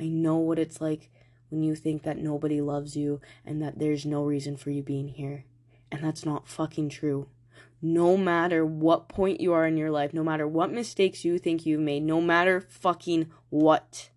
I 0.00 0.04
know 0.04 0.36
what 0.36 0.58
it's 0.58 0.80
like 0.80 1.10
when 1.50 1.62
you 1.62 1.74
think 1.74 2.02
that 2.02 2.18
nobody 2.18 2.60
loves 2.60 2.96
you 2.96 3.20
and 3.44 3.62
that 3.62 3.78
there's 3.78 4.04
no 4.04 4.24
reason 4.24 4.56
for 4.56 4.70
you 4.70 4.82
being 4.82 5.08
here. 5.08 5.44
And 5.92 6.02
that's 6.02 6.24
not 6.24 6.48
fucking 6.48 6.88
true 6.88 7.28
no 7.86 8.16
matter 8.16 8.66
what 8.66 9.08
point 9.08 9.40
you 9.40 9.52
are 9.52 9.66
in 9.66 9.76
your 9.76 9.90
life, 9.90 10.12
no 10.12 10.24
matter 10.24 10.46
what 10.46 10.72
mistakes 10.72 11.24
you 11.24 11.38
think 11.38 11.64
you've 11.64 11.80
made, 11.80 12.02
no 12.02 12.20
matter 12.20 12.60
fucking 12.60 13.30
what, 13.48 14.10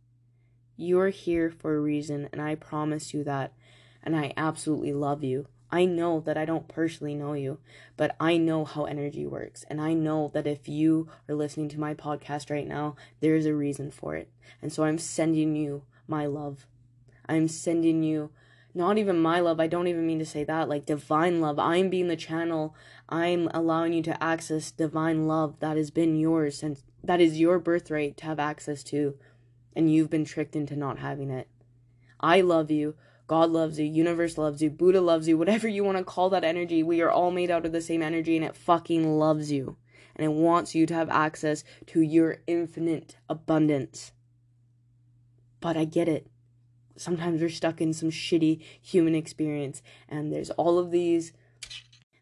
you're 0.76 1.10
here 1.10 1.52
for 1.52 1.76
a 1.76 1.80
reason, 1.80 2.30
and 2.32 2.42
I 2.42 2.56
promise 2.56 3.14
you 3.14 3.24
that. 3.26 3.54
And 4.02 4.16
I 4.16 4.34
absolutely 4.38 4.94
love 4.94 5.24
you. 5.24 5.46
I 5.72 5.86
know 5.86 6.20
that 6.22 6.38
I 6.38 6.46
don't 6.46 6.68
personally 6.68 7.14
know 7.14 7.34
you, 7.34 7.60
but 7.96 8.16
I 8.20 8.38
know 8.38 8.66
how 8.66 8.86
energy 8.86 9.28
works. 9.28 9.66
And 9.70 9.80
I 9.80 9.94
know 9.94 10.32
that 10.34 10.48
if 10.48 10.68
you 10.68 11.08
are 11.28 11.36
listening 11.36 11.70
to 11.70 11.80
my 11.80 11.94
podcast 11.94 12.50
right 12.50 12.68
now, 12.68 12.96
there 13.20 13.36
is 13.36 13.46
a 13.46 13.54
reason 13.54 13.92
for 13.92 14.16
it. 14.16 14.32
And 14.62 14.74
so 14.74 14.84
I'm 14.84 14.98
sending 14.98 15.56
you 15.56 15.84
my 16.08 16.26
love. 16.26 16.66
I'm 17.28 17.48
sending 17.48 18.02
you 18.02 18.32
not 18.74 18.98
even 18.98 19.20
my 19.20 19.40
love. 19.40 19.60
I 19.60 19.68
don't 19.68 19.88
even 19.88 20.06
mean 20.06 20.20
to 20.20 20.26
say 20.26 20.44
that. 20.44 20.70
Like 20.70 20.86
divine 20.86 21.42
love. 21.42 21.58
I'm 21.58 21.90
being 21.90 22.08
the 22.08 22.16
channel. 22.16 22.76
I'm 23.08 23.50
allowing 23.54 23.94
you 23.94 24.04
to 24.04 24.24
access 24.24 24.72
divine 24.72 25.28
love 25.28 25.60
that 25.60 25.78
has 25.78 25.92
been 25.92 26.16
yours 26.16 26.58
since 26.58 26.84
that 27.04 27.22
is 27.22 27.40
your 27.40 27.60
birthright 27.60 28.18
to 28.18 28.26
have 28.26 28.40
access 28.40 28.84
to. 28.86 29.16
And 29.76 29.92
you've 29.92 30.10
been 30.10 30.26
tricked 30.26 30.56
into 30.56 30.76
not 30.76 31.00
having 31.00 31.32
it. 31.32 31.48
I 32.20 32.42
love 32.42 32.70
you. 32.70 32.96
God 33.28 33.52
loves 33.52 33.80
you. 33.80 33.86
Universe 33.86 34.38
loves 34.38 34.62
you. 34.62 34.70
Buddha 34.70 35.02
loves 35.02 35.28
you. 35.28 35.38
Whatever 35.38 35.68
you 35.68 35.84
want 35.84 35.98
to 35.98 36.04
call 36.04 36.30
that 36.32 36.44
energy. 36.44 36.84
We 36.84 37.02
are 37.02 37.12
all 37.12 37.32
made 37.32 37.52
out 37.52 37.66
of 37.66 37.72
the 37.72 37.82
same 37.82 38.02
energy 38.02 38.36
and 38.36 38.46
it 38.46 38.56
fucking 38.56 39.18
loves 39.18 39.52
you. 39.52 39.78
And 40.16 40.26
it 40.26 40.32
wants 40.32 40.76
you 40.76 40.86
to 40.88 40.94
have 40.94 41.10
access 41.10 41.64
to 41.88 42.02
your 42.02 42.38
infinite 42.46 43.18
abundance. 43.30 44.12
But 45.62 45.78
I 45.78 45.86
get 45.86 46.08
it 46.08 46.29
sometimes 47.00 47.42
we're 47.42 47.50
stuck 47.50 47.82
in 47.82 47.94
some 47.94 48.10
shitty 48.10 48.62
human 48.82 49.16
experience 49.16 49.82
and 50.08 50.32
there's 50.32 50.50
all 50.52 50.78
of 50.78 50.92
these 50.92 51.34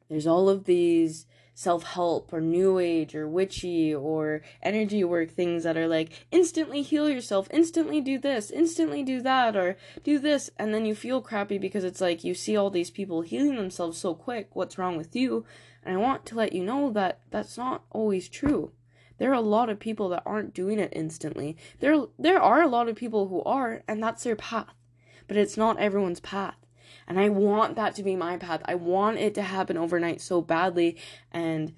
there's 0.10 0.27
all 0.27 0.50
of 0.50 0.65
these 0.65 1.25
self-help 1.53 2.31
or 2.31 2.39
new 2.39 2.77
age 2.77 3.15
or 3.15 3.27
witchy 3.27 3.93
or 3.93 4.43
energy 4.62 5.03
work 5.03 5.31
things 5.31 5.63
that 5.63 5.75
are 5.75 5.88
like 5.88 6.27
instantly 6.31 6.84
heal 6.84 7.10
yourself 7.10 7.48
instantly 7.50 8.00
do 8.00 8.19
this 8.19 8.51
instantly 8.51 9.01
do 9.01 9.22
that 9.22 9.55
or 9.55 9.75
do 10.03 10.19
this 10.19 10.51
and 10.60 10.72
then 10.72 10.86
you 10.86 10.93
feel 10.93 11.19
crappy 11.19 11.57
because 11.57 11.84
it's 11.84 12.00
like 12.00 12.24
you 12.24 12.36
see 12.36 12.55
all 12.55 12.69
these 12.69 12.91
people 12.91 13.22
healing 13.22 13.55
themselves 13.55 13.98
so 13.98 14.13
quick 14.13 14.55
what's 14.55 14.77
wrong 14.77 14.96
with 14.96 15.15
you? 15.15 15.46
And 15.84 15.96
i 15.96 15.98
want 15.98 16.27
to 16.27 16.36
let 16.36 16.53
you 16.53 16.63
know 16.63 16.91
that 16.91 17.22
that's 17.31 17.57
not 17.57 17.86
always 17.89 18.29
true 18.29 18.72
there 19.18 19.32
are 19.32 19.36
a 19.36 19.42
lot 19.42 19.70
of 19.70 19.80
people 19.80 20.10
that 20.10 20.24
aren't 20.26 20.54
doing 20.54 20.80
it 20.80 20.94
instantly. 20.96 21.58
There 21.80 22.06
there 22.18 22.42
are 22.42 22.62
a 22.62 22.68
lot 22.68 22.88
of 22.88 22.96
people 22.96 23.28
who 23.28 23.42
are 23.44 23.84
and 23.88 24.02
that's 24.02 24.24
their 24.24 24.36
path. 24.36 24.74
But 25.28 25.38
it's 25.38 25.58
not 25.58 25.80
everyone's 25.80 26.20
path. 26.20 26.56
And 27.08 27.20
I 27.20 27.30
want 27.30 27.76
that 27.76 27.96
to 27.96 28.04
be 28.04 28.16
my 28.16 28.38
path. 28.38 28.62
I 28.66 28.76
want 28.76 29.18
it 29.18 29.34
to 29.36 29.42
happen 29.42 29.78
overnight 29.78 30.22
so 30.22 30.42
badly 30.42 30.98
and 31.32 31.74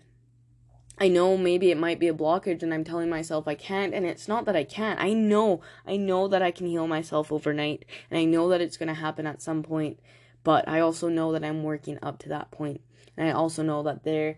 I 1.01 1.08
know 1.08 1.38
maybe 1.38 1.72
it 1.72 1.77
might 1.77 2.00
be 2.00 2.10
a 2.10 2.13
blockage 2.13 2.62
and 2.62 2.74
I'm 2.74 2.84
telling 2.84 3.10
myself 3.10 3.48
I 3.48 3.55
can't 3.55 3.93
and 3.93 4.05
it's 4.05 4.27
not 4.27 4.46
that 4.46 4.55
I 4.55 4.65
can't. 4.65 5.00
I 5.00 5.13
know. 5.13 5.62
I 5.88 5.96
know 5.96 6.27
that 6.27 6.41
I 6.41 6.51
can 6.51 6.67
heal 6.67 6.88
myself 6.88 7.31
overnight 7.31 7.86
and 8.12 8.19
I 8.19 8.25
know 8.25 8.50
that 8.50 8.62
it's 8.62 8.77
going 8.77 8.88
to 8.88 8.93
happen 8.93 9.25
at 9.25 9.41
some 9.41 9.63
point, 9.63 10.00
but 10.43 10.67
I 10.67 10.81
also 10.81 11.08
know 11.08 11.31
that 11.31 11.43
I'm 11.43 11.63
working 11.63 11.98
up 12.01 12.19
to 12.19 12.29
that 12.29 12.51
point. 12.51 12.81
And 13.15 13.27
I 13.27 13.31
also 13.31 13.63
know 13.63 13.81
that 13.84 14.03
there 14.03 14.38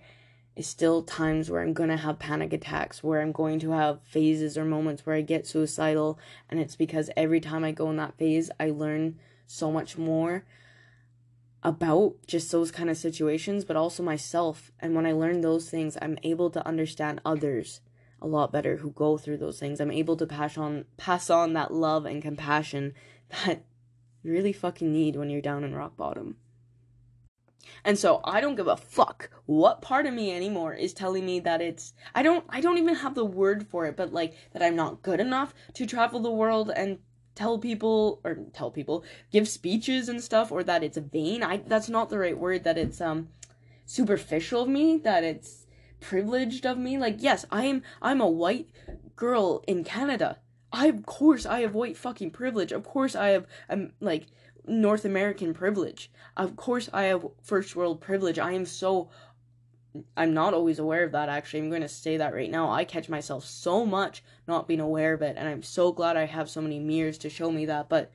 is 0.55 0.67
still 0.67 1.01
times 1.01 1.50
where 1.50 1.62
I'm 1.62 1.74
going 1.74 1.89
to 1.89 1.98
have 1.98 2.20
panic 2.20 2.51
attacks, 2.53 3.03
where 3.03 3.22
I'm 3.22 3.31
going 3.31 3.60
to 3.60 3.72
have 3.72 4.01
phases 4.03 4.58
or 4.58 4.65
moments 4.65 5.05
where 5.05 5.15
I 5.15 5.22
get 5.22 5.48
suicidal. 5.48 6.20
And 6.50 6.60
it's 6.60 6.75
because 6.75 7.10
every 7.15 7.39
time 7.39 7.63
I 7.63 7.72
go 7.72 7.89
in 7.89 7.98
that 7.98 8.17
phase, 8.17 8.51
I 8.60 8.70
learn 8.70 9.17
so 9.48 9.72
much 9.72 9.98
more 9.98 10.46
about 11.63 12.15
just 12.27 12.51
those 12.51 12.72
kind 12.72 12.89
of 12.89 12.98
situations, 12.98 13.63
but 13.63 13.75
also 13.75 14.03
myself. 14.03 14.72
And 14.79 14.96
when 14.96 15.05
I 15.05 15.13
learn 15.13 15.41
those 15.41 15.70
things, 15.70 15.98
I'm 16.01 16.17
able 16.24 16.50
to 16.50 16.67
understand 16.67 17.22
others 17.24 17.81
a 18.22 18.27
lot 18.27 18.51
better 18.51 18.77
who 18.77 18.91
go 18.91 19.17
through 19.17 19.38
those 19.38 19.60
things. 19.60 19.79
I'm 19.79 19.91
able 19.91 20.15
to 20.17 20.27
pass 20.27 20.58
on 20.58 20.86
pass 20.98 21.29
on 21.29 21.53
that 21.53 21.74
love 21.74 22.05
and 22.05 22.22
compassion 22.22 22.93
that 23.46 23.63
you 24.22 24.31
really 24.31 24.53
fucking 24.53 24.91
need 24.91 25.15
when 25.15 25.29
you're 25.29 25.41
down 25.41 25.63
in 25.63 25.74
rock 25.74 25.98
bottom. 25.98 26.38
And 27.83 27.97
so 27.97 28.21
I 28.23 28.41
don't 28.41 28.55
give 28.55 28.67
a 28.67 28.77
fuck 28.77 29.29
what 29.45 29.81
part 29.81 30.05
of 30.05 30.13
me 30.13 30.31
anymore 30.35 30.73
is 30.73 30.93
telling 30.93 31.25
me 31.25 31.39
that 31.41 31.61
it's 31.61 31.93
I 32.15 32.23
don't 32.23 32.45
I 32.49 32.61
don't 32.61 32.77
even 32.77 32.95
have 32.95 33.15
the 33.15 33.25
word 33.25 33.67
for 33.67 33.85
it, 33.85 33.95
but 33.95 34.13
like 34.13 34.35
that 34.53 34.61
I'm 34.61 34.75
not 34.75 35.01
good 35.01 35.19
enough 35.19 35.53
to 35.73 35.85
travel 35.85 36.19
the 36.19 36.31
world 36.31 36.71
and 36.75 36.99
tell 37.35 37.57
people 37.57 38.19
or 38.23 38.35
tell 38.53 38.71
people 38.71 39.03
give 39.31 39.47
speeches 39.47 40.09
and 40.09 40.21
stuff 40.21 40.51
or 40.51 40.63
that 40.63 40.83
it's 40.83 40.97
vain. 40.97 41.43
I 41.43 41.57
that's 41.57 41.89
not 41.89 42.09
the 42.09 42.19
right 42.19 42.37
word 42.37 42.63
that 42.63 42.77
it's 42.77 43.01
um 43.01 43.29
superficial 43.85 44.63
of 44.63 44.69
me, 44.69 44.97
that 44.97 45.23
it's 45.23 45.65
privileged 45.99 46.65
of 46.65 46.77
me. 46.77 46.97
Like 46.97 47.17
yes, 47.19 47.45
I 47.51 47.65
am 47.65 47.83
I'm 48.01 48.21
a 48.21 48.27
white 48.27 48.69
girl 49.15 49.63
in 49.67 49.83
Canada. 49.83 50.39
I 50.73 50.87
of 50.87 51.05
course 51.05 51.45
I 51.45 51.61
have 51.61 51.73
white 51.73 51.97
fucking 51.97 52.31
privilege. 52.31 52.71
Of 52.71 52.83
course 52.83 53.15
I 53.15 53.29
have 53.29 53.47
I'm 53.69 53.93
like 53.99 54.27
North 54.67 55.05
American 55.05 55.53
privilege. 55.53 56.11
Of 56.37 56.55
course, 56.55 56.89
I 56.93 57.03
have 57.03 57.27
first 57.41 57.75
world 57.75 58.01
privilege. 58.01 58.39
I 58.39 58.51
am 58.53 58.65
so. 58.65 59.09
I'm 60.15 60.33
not 60.33 60.53
always 60.53 60.79
aware 60.79 61.03
of 61.03 61.11
that, 61.11 61.27
actually. 61.27 61.59
I'm 61.59 61.69
going 61.69 61.81
to 61.81 61.89
say 61.89 62.15
that 62.17 62.33
right 62.33 62.49
now. 62.49 62.71
I 62.71 62.85
catch 62.85 63.09
myself 63.09 63.45
so 63.45 63.85
much 63.85 64.23
not 64.47 64.67
being 64.67 64.79
aware 64.79 65.13
of 65.13 65.21
it, 65.21 65.35
and 65.37 65.47
I'm 65.47 65.63
so 65.63 65.91
glad 65.91 66.15
I 66.15 66.25
have 66.25 66.49
so 66.49 66.61
many 66.61 66.79
mirrors 66.79 67.17
to 67.19 67.29
show 67.29 67.51
me 67.51 67.65
that. 67.65 67.89
But 67.89 68.11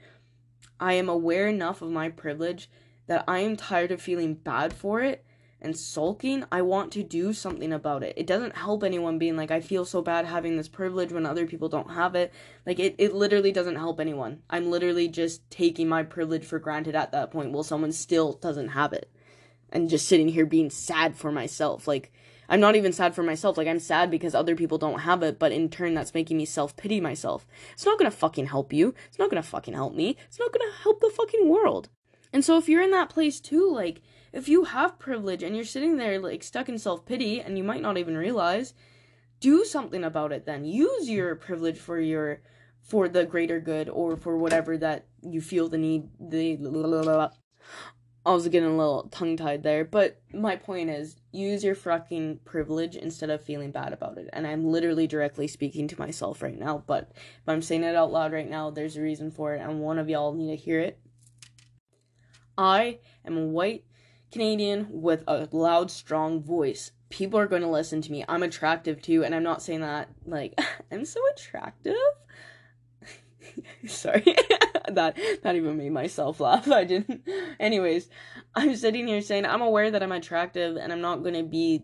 I 0.80 0.94
am 0.94 1.08
aware 1.08 1.48
enough 1.48 1.82
of 1.82 1.90
my 1.90 2.08
privilege 2.08 2.70
that 3.06 3.24
I 3.28 3.40
am 3.40 3.56
tired 3.56 3.92
of 3.92 4.00
feeling 4.00 4.34
bad 4.34 4.72
for 4.72 5.00
it 5.00 5.24
and 5.60 5.76
sulking, 5.76 6.44
I 6.52 6.62
want 6.62 6.92
to 6.92 7.02
do 7.02 7.32
something 7.32 7.72
about 7.72 8.02
it. 8.02 8.14
It 8.16 8.26
doesn't 8.26 8.56
help 8.56 8.84
anyone 8.84 9.18
being 9.18 9.36
like, 9.36 9.50
I 9.50 9.60
feel 9.60 9.84
so 9.84 10.02
bad 10.02 10.26
having 10.26 10.56
this 10.56 10.68
privilege 10.68 11.12
when 11.12 11.24
other 11.26 11.46
people 11.46 11.68
don't 11.68 11.90
have 11.90 12.14
it. 12.14 12.32
Like, 12.66 12.78
it, 12.78 12.94
it 12.98 13.14
literally 13.14 13.52
doesn't 13.52 13.76
help 13.76 13.98
anyone. 13.98 14.42
I'm 14.50 14.70
literally 14.70 15.08
just 15.08 15.48
taking 15.50 15.88
my 15.88 16.02
privilege 16.02 16.44
for 16.44 16.58
granted 16.58 16.94
at 16.94 17.12
that 17.12 17.30
point 17.30 17.52
while 17.52 17.62
someone 17.62 17.92
still 17.92 18.34
doesn't 18.34 18.68
have 18.68 18.92
it. 18.92 19.10
And 19.70 19.90
just 19.90 20.06
sitting 20.06 20.28
here 20.28 20.46
being 20.46 20.70
sad 20.70 21.16
for 21.16 21.32
myself. 21.32 21.88
Like, 21.88 22.12
I'm 22.48 22.60
not 22.60 22.76
even 22.76 22.92
sad 22.92 23.14
for 23.14 23.22
myself. 23.22 23.56
Like, 23.56 23.66
I'm 23.66 23.80
sad 23.80 24.10
because 24.10 24.34
other 24.34 24.54
people 24.54 24.78
don't 24.78 25.00
have 25.00 25.22
it, 25.22 25.38
but 25.38 25.52
in 25.52 25.68
turn, 25.68 25.94
that's 25.94 26.14
making 26.14 26.36
me 26.36 26.44
self 26.44 26.76
pity 26.76 27.00
myself. 27.00 27.46
It's 27.72 27.84
not 27.84 27.98
gonna 27.98 28.10
fucking 28.10 28.46
help 28.46 28.72
you. 28.72 28.94
It's 29.08 29.18
not 29.18 29.30
gonna 29.30 29.42
fucking 29.42 29.74
help 29.74 29.94
me. 29.94 30.16
It's 30.26 30.38
not 30.38 30.52
gonna 30.52 30.72
help 30.82 31.00
the 31.00 31.10
fucking 31.10 31.48
world. 31.48 31.88
And 32.32 32.44
so, 32.44 32.56
if 32.56 32.68
you're 32.68 32.82
in 32.82 32.92
that 32.92 33.10
place 33.10 33.40
too, 33.40 33.68
like, 33.72 34.00
if 34.32 34.48
you 34.48 34.64
have 34.64 34.98
privilege 34.98 35.42
and 35.42 35.54
you're 35.54 35.64
sitting 35.64 35.96
there 35.96 36.18
like 36.18 36.42
stuck 36.42 36.68
in 36.68 36.78
self-pity 36.78 37.40
and 37.40 37.56
you 37.56 37.64
might 37.64 37.82
not 37.82 37.98
even 37.98 38.16
realize 38.16 38.74
do 39.40 39.64
something 39.64 40.04
about 40.04 40.32
it 40.32 40.46
then 40.46 40.64
use 40.64 41.08
your 41.08 41.34
privilege 41.34 41.78
for 41.78 42.00
your 42.00 42.40
for 42.80 43.08
the 43.08 43.24
greater 43.24 43.60
good 43.60 43.88
or 43.88 44.16
for 44.16 44.36
whatever 44.36 44.76
that 44.76 45.06
you 45.22 45.40
feel 45.40 45.68
the 45.68 45.78
need 45.78 46.08
the 46.20 47.30
I 48.26 48.32
was 48.32 48.48
getting 48.48 48.68
a 48.68 48.76
little 48.76 49.08
tongue 49.12 49.36
tied 49.36 49.62
there, 49.62 49.84
but 49.84 50.20
my 50.34 50.56
point 50.56 50.90
is 50.90 51.14
use 51.30 51.62
your 51.62 51.76
fucking 51.76 52.40
privilege 52.44 52.96
instead 52.96 53.30
of 53.30 53.40
feeling 53.40 53.70
bad 53.70 53.92
about 53.92 54.18
it. 54.18 54.28
And 54.32 54.48
I'm 54.48 54.64
literally 54.64 55.06
directly 55.06 55.46
speaking 55.46 55.86
to 55.86 55.98
myself 56.00 56.42
right 56.42 56.58
now, 56.58 56.82
but 56.88 57.12
if 57.14 57.48
I'm 57.48 57.62
saying 57.62 57.84
it 57.84 57.94
out 57.94 58.10
loud 58.10 58.32
right 58.32 58.50
now, 58.50 58.70
there's 58.70 58.96
a 58.96 59.00
reason 59.00 59.30
for 59.30 59.54
it, 59.54 59.60
and 59.60 59.80
one 59.80 60.00
of 60.00 60.08
y'all 60.08 60.34
need 60.34 60.50
to 60.50 60.56
hear 60.56 60.80
it. 60.80 60.98
I 62.58 62.98
am 63.24 63.38
a 63.38 63.46
white 63.46 63.84
Canadian 64.32 64.88
with 64.90 65.22
a 65.26 65.48
loud, 65.52 65.90
strong 65.90 66.42
voice. 66.42 66.92
People 67.08 67.38
are 67.38 67.46
going 67.46 67.62
to 67.62 67.68
listen 67.68 68.02
to 68.02 68.12
me. 68.12 68.24
I'm 68.28 68.42
attractive 68.42 69.00
too, 69.00 69.24
and 69.24 69.34
I'm 69.34 69.42
not 69.42 69.62
saying 69.62 69.80
that 69.80 70.08
like 70.26 70.58
I'm 70.92 71.04
so 71.04 71.20
attractive. 71.34 71.94
sorry. 73.86 74.22
that 74.88 75.16
that 75.42 75.56
even 75.56 75.76
made 75.76 75.92
myself 75.92 76.40
laugh. 76.40 76.70
I 76.70 76.84
didn't. 76.84 77.26
Anyways, 77.58 78.08
I'm 78.54 78.76
sitting 78.76 79.06
here 79.06 79.20
saying 79.20 79.46
I'm 79.46 79.62
aware 79.62 79.90
that 79.90 80.02
I'm 80.02 80.12
attractive 80.12 80.76
and 80.76 80.92
I'm 80.92 81.00
not 81.00 81.22
going 81.22 81.34
to 81.34 81.42
be 81.42 81.82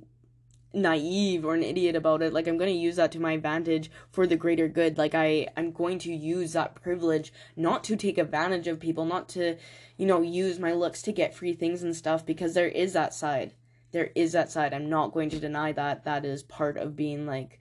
naive 0.72 1.44
or 1.44 1.54
an 1.54 1.62
idiot 1.62 1.94
about 1.94 2.22
it 2.22 2.32
like 2.32 2.46
i'm 2.46 2.56
going 2.56 2.72
to 2.72 2.78
use 2.78 2.96
that 2.96 3.12
to 3.12 3.20
my 3.20 3.32
advantage 3.32 3.90
for 4.10 4.26
the 4.26 4.36
greater 4.36 4.68
good. 4.68 4.96
Like 4.96 5.14
i 5.14 5.46
i'm 5.56 5.70
going 5.70 5.98
to 6.00 6.12
use 6.12 6.52
that 6.54 6.74
privilege 6.74 7.32
not 7.56 7.84
to 7.84 7.96
take 7.96 8.18
advantage 8.18 8.66
of 8.66 8.80
people 8.80 9.04
not 9.04 9.28
to 9.30 9.56
you 9.96 10.06
know 10.06 10.22
use 10.22 10.58
my 10.58 10.72
looks 10.72 11.02
to 11.02 11.12
get 11.12 11.34
free 11.34 11.52
things 11.52 11.82
and 11.82 11.94
stuff 11.94 12.24
because 12.26 12.54
there 12.54 12.68
is 12.68 12.92
that 12.94 13.14
side. 13.14 13.54
There 13.92 14.10
is 14.14 14.32
that 14.32 14.50
side. 14.50 14.72
I'm 14.72 14.88
not 14.88 15.12
going 15.12 15.30
to 15.30 15.38
deny 15.38 15.72
that. 15.72 16.04
That 16.04 16.24
is 16.24 16.42
part 16.42 16.76
of 16.76 16.96
being 16.96 17.26
like 17.26 17.60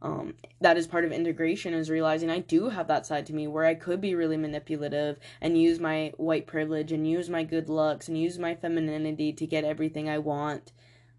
um, 0.00 0.34
that 0.60 0.76
is 0.76 0.86
part 0.86 1.04
of 1.04 1.12
integration 1.12 1.72
is 1.72 1.88
realizing 1.88 2.30
I 2.30 2.40
do 2.40 2.68
have 2.68 2.88
that 2.88 3.06
side 3.06 3.24
to 3.26 3.34
me 3.34 3.46
where 3.46 3.64
I 3.64 3.74
could 3.74 4.02
be 4.02 4.14
really 4.14 4.36
manipulative 4.36 5.18
and 5.40 5.60
use 5.60 5.80
my 5.80 6.12
white 6.18 6.46
privilege 6.46 6.92
and 6.92 7.08
use 7.08 7.30
my 7.30 7.42
good 7.42 7.70
looks 7.70 8.06
and 8.06 8.18
use 8.18 8.38
my 8.38 8.54
femininity 8.54 9.32
to 9.32 9.46
get 9.46 9.64
everything 9.64 10.08
I 10.08 10.18
want. 10.18 10.72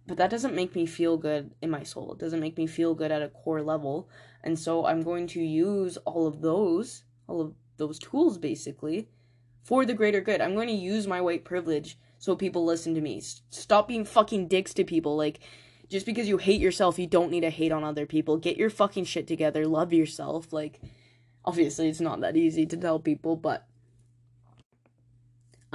But 0.08 0.18
that 0.18 0.30
doesn't 0.30 0.54
make 0.54 0.76
me 0.76 0.86
feel 0.86 1.18
good 1.18 1.52
in 1.62 1.70
my 1.70 1.84
soul. 1.84 2.14
It 2.14 2.20
doesn't 2.20 2.40
make 2.40 2.58
me 2.58 2.68
feel 2.68 2.94
good 2.94 3.12
at 3.12 3.24
a 3.24 3.30
core 3.30 3.62
level. 3.62 4.08
And 4.44 4.58
so 4.58 4.86
I'm 4.86 5.02
going 5.02 5.28
to 5.28 5.42
use 5.42 5.98
all 5.98 6.28
of 6.28 6.42
those, 6.42 7.04
all 7.28 7.42
of 7.42 7.54
those 7.78 7.98
tools 7.98 8.38
basically, 8.38 9.10
for 9.64 9.86
the 9.86 9.96
greater 9.96 10.22
good. 10.22 10.42
I'm 10.42 10.54
going 10.54 10.68
to 10.68 10.74
use 10.74 11.08
my 11.08 11.22
white 11.22 11.44
privilege 11.44 11.98
so 12.20 12.36
people 12.36 12.66
listen 12.66 12.94
to 12.96 13.02
me. 13.02 13.22
Stop 13.50 13.88
being 13.88 14.06
fucking 14.06 14.48
dicks 14.48 14.74
to 14.76 14.84
people. 14.84 15.18
Like, 15.18 15.40
just 15.90 16.06
because 16.06 16.28
you 16.28 16.38
hate 16.38 16.62
yourself, 16.62 16.98
you 16.98 17.08
don't 17.08 17.32
need 17.32 17.42
to 17.42 17.50
hate 17.50 17.72
on 17.72 17.84
other 17.84 18.06
people. 18.06 18.38
Get 18.38 18.58
your 18.58 18.70
fucking 18.70 19.06
shit 19.06 19.28
together. 19.28 19.66
Love 19.66 19.94
yourself. 19.94 20.54
Like, 20.54 20.80
obviously, 21.44 21.90
it's 21.90 22.02
not 22.02 22.22
that 22.22 22.38
easy 22.38 22.66
to 22.68 22.78
tell 22.78 23.00
people, 23.00 23.36
but 23.36 23.68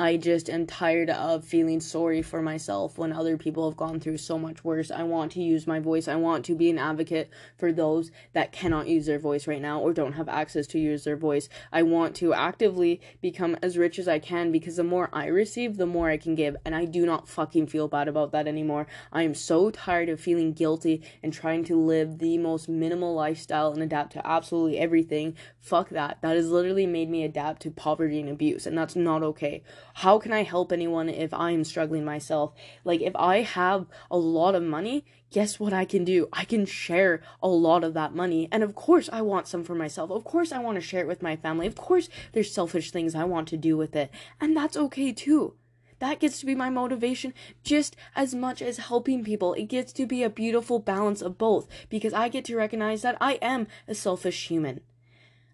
I 0.01 0.17
just 0.17 0.49
am 0.49 0.65
tired 0.65 1.11
of 1.11 1.45
feeling 1.45 1.79
sorry 1.79 2.23
for 2.23 2.41
myself 2.41 2.97
when 2.97 3.13
other 3.13 3.37
people 3.37 3.69
have 3.69 3.77
gone 3.77 4.01
through 4.01 4.17
so 4.17 4.39
much 4.39 4.65
worse. 4.65 4.91
I 4.91 5.03
want 5.03 5.33
to 5.33 5.43
use 5.43 5.67
my 5.67 5.79
voice. 5.79 6.09
I 6.09 6.17
want 6.17 6.47
to 6.47 6.55
be 6.55 6.71
an 6.71 6.79
advocate 6.79 7.29
for 7.59 7.71
those 7.71 8.11
that 8.33 8.51
cannot 8.51 8.89
use 8.89 9.05
their 9.05 9.19
voice 9.19 9.47
right 9.47 9.61
now 9.61 9.79
or 9.79 9.93
don't 9.93 10.15
have 10.15 10.27
access 10.27 10.67
to 10.69 10.79
use 10.79 11.05
their 11.05 11.19
voice. 11.19 11.51
I 11.71 11.83
want 11.83 12.17
to 12.17 12.33
actively 12.33 13.03
become 13.21 13.59
as 13.61 13.77
rich 13.77 13.99
as 13.99 14.09
I 14.09 14.19
can 14.19 14.51
because 14.51 14.77
the 14.77 14.85
more 14.85 15.11
I 15.13 15.27
receive, 15.27 15.77
the 15.77 15.85
more 15.85 16.09
I 16.09 16.17
can 16.17 16.35
give. 16.35 16.57
And 16.65 16.75
I 16.75 16.87
do 16.87 17.05
not 17.05 17.29
fucking 17.29 17.67
feel 17.67 17.87
bad 17.87 18.09
about 18.09 18.33
that 18.33 18.49
anymore. 18.49 18.87
I 19.13 19.25
am 19.25 19.35
so 19.35 19.69
tired 19.71 20.09
of 20.09 20.19
feeling 20.19 20.55
guilty 20.55 21.03
and 21.23 21.31
trying 21.31 21.63
to 21.65 21.77
live 21.77 22.21
the 22.21 22.39
most 22.39 22.71
minimal 22.71 23.15
lifestyle 23.15 23.71
and 23.75 23.83
adapt 23.83 24.15
to 24.15 24.27
absolutely 24.27 24.79
everything. 24.79 25.37
Fuck 25.59 25.91
that. 25.91 26.23
That 26.23 26.37
has 26.37 26.51
literally 26.51 26.87
made 26.87 27.11
me 27.11 27.23
adapt 27.23 27.61
to 27.63 27.71
poverty 27.71 28.19
and 28.19 28.31
abuse, 28.31 28.67
and 28.67 28.79
that's 28.79 28.97
not 28.97 29.23
okay 29.23 29.63
how 30.01 30.19
can 30.19 30.33
I 30.33 30.45
help 30.45 30.73
anyone 30.73 31.11
if 31.11 31.35
I'm 31.35 31.63
struggling 31.63 32.07
myself? 32.07 32.55
Like, 32.85 33.03
if 33.03 33.15
I 33.17 33.43
have 33.43 33.85
a 34.11 34.17
lot 34.17 34.55
of 34.55 34.63
money, 34.63 35.05
guess 35.31 35.61
what 35.61 35.75
I 35.75 35.85
can 35.85 36.05
do? 36.05 36.27
I 36.33 36.47
can 36.47 36.65
share 36.65 37.21
a 37.43 37.49
lot 37.49 37.85
of 37.85 37.93
that 37.93 38.15
money. 38.15 38.49
And 38.51 38.63
of 38.63 38.75
course, 38.75 39.11
I 39.13 39.21
want 39.21 39.47
some 39.47 39.63
for 39.63 39.75
myself. 39.75 40.11
Of 40.11 40.25
course, 40.25 40.53
I 40.53 40.59
want 40.59 40.77
to 40.77 40.81
share 40.81 41.03
it 41.03 41.07
with 41.07 41.21
my 41.21 41.37
family. 41.37 41.67
Of 41.67 41.75
course, 41.75 42.09
there's 42.33 42.51
selfish 42.51 42.91
things 42.91 43.15
I 43.15 43.25
want 43.25 43.47
to 43.49 43.59
do 43.59 43.77
with 43.77 43.95
it. 43.95 44.11
And 44.41 44.57
that's 44.57 44.75
okay 44.75 45.13
too. 45.13 45.53
That 45.99 46.19
gets 46.19 46.41
to 46.41 46.47
be 46.47 46.55
my 46.55 46.71
motivation 46.71 47.35
just 47.63 47.95
as 48.17 48.35
much 48.35 48.63
as 48.63 48.79
helping 48.79 49.23
people. 49.23 49.53
It 49.53 49.67
gets 49.67 49.93
to 49.93 50.07
be 50.07 50.23
a 50.23 50.31
beautiful 50.31 50.79
balance 50.79 51.21
of 51.21 51.37
both 51.37 51.69
because 51.91 52.15
I 52.15 52.31
get 52.31 52.47
to 52.47 52.57
recognize 52.57 53.03
that 53.03 53.19
I 53.21 53.35
am 53.43 53.67
a 53.87 53.95
selfish 53.95 54.49
human. 54.49 54.81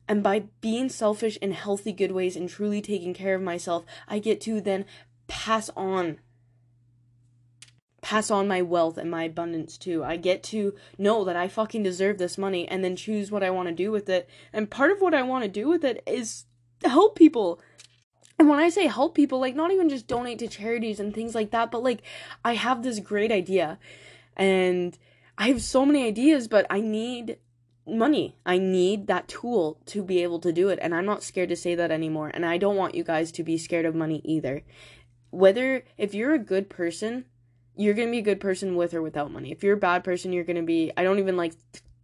And 0.08 0.22
by 0.22 0.44
being 0.60 0.88
selfish 0.88 1.36
in 1.38 1.52
healthy, 1.52 1.92
good 1.92 2.12
ways 2.12 2.36
and 2.36 2.48
truly 2.48 2.80
taking 2.80 3.14
care 3.14 3.34
of 3.34 3.42
myself, 3.42 3.84
I 4.06 4.18
get 4.18 4.40
to 4.42 4.60
then 4.60 4.84
pass 5.26 5.70
on 5.76 6.18
pass 8.02 8.30
on 8.30 8.46
my 8.46 8.62
wealth 8.62 8.96
and 8.96 9.10
my 9.10 9.24
abundance 9.24 9.76
too. 9.76 10.04
I 10.04 10.16
get 10.16 10.44
to 10.44 10.76
know 10.96 11.24
that 11.24 11.34
I 11.34 11.48
fucking 11.48 11.82
deserve 11.82 12.18
this 12.18 12.38
money 12.38 12.68
and 12.68 12.84
then 12.84 12.94
choose 12.94 13.32
what 13.32 13.42
I 13.42 13.50
want 13.50 13.68
to 13.68 13.74
do 13.74 13.90
with 13.90 14.08
it. 14.08 14.30
And 14.52 14.70
part 14.70 14.92
of 14.92 15.00
what 15.00 15.12
I 15.12 15.22
want 15.22 15.42
to 15.42 15.50
do 15.50 15.68
with 15.68 15.84
it 15.84 16.04
is 16.06 16.44
help 16.84 17.16
people. 17.16 17.60
And 18.38 18.48
when 18.48 18.60
I 18.60 18.68
say 18.68 18.86
help 18.86 19.16
people, 19.16 19.40
like 19.40 19.56
not 19.56 19.72
even 19.72 19.88
just 19.88 20.06
donate 20.06 20.38
to 20.38 20.46
charities 20.46 21.00
and 21.00 21.12
things 21.12 21.34
like 21.34 21.50
that, 21.50 21.72
but 21.72 21.82
like 21.82 22.02
I 22.44 22.54
have 22.54 22.84
this 22.84 23.00
great 23.00 23.32
idea 23.32 23.76
and 24.36 24.96
I 25.36 25.48
have 25.48 25.62
so 25.62 25.84
many 25.84 26.06
ideas, 26.06 26.46
but 26.46 26.64
I 26.70 26.80
need 26.80 27.38
money. 27.86 28.36
I 28.44 28.58
need 28.58 29.06
that 29.06 29.28
tool 29.28 29.78
to 29.86 30.02
be 30.02 30.22
able 30.22 30.40
to 30.40 30.52
do 30.52 30.68
it. 30.68 30.78
And 30.82 30.94
I'm 30.94 31.06
not 31.06 31.22
scared 31.22 31.48
to 31.50 31.56
say 31.56 31.74
that 31.74 31.90
anymore. 31.90 32.30
And 32.34 32.44
I 32.44 32.58
don't 32.58 32.76
want 32.76 32.94
you 32.94 33.04
guys 33.04 33.30
to 33.32 33.42
be 33.42 33.58
scared 33.58 33.86
of 33.86 33.94
money 33.94 34.20
either. 34.24 34.62
Whether, 35.30 35.84
if 35.96 36.14
you're 36.14 36.34
a 36.34 36.38
good 36.38 36.68
person, 36.68 37.26
you're 37.76 37.94
going 37.94 38.08
to 38.08 38.12
be 38.12 38.18
a 38.18 38.22
good 38.22 38.40
person 38.40 38.74
with 38.74 38.94
or 38.94 39.02
without 39.02 39.32
money. 39.32 39.52
If 39.52 39.62
you're 39.62 39.74
a 39.74 39.78
bad 39.78 40.02
person, 40.02 40.32
you're 40.32 40.44
going 40.44 40.56
to 40.56 40.62
be, 40.62 40.92
I 40.96 41.02
don't 41.02 41.18
even 41.18 41.36
like 41.36 41.52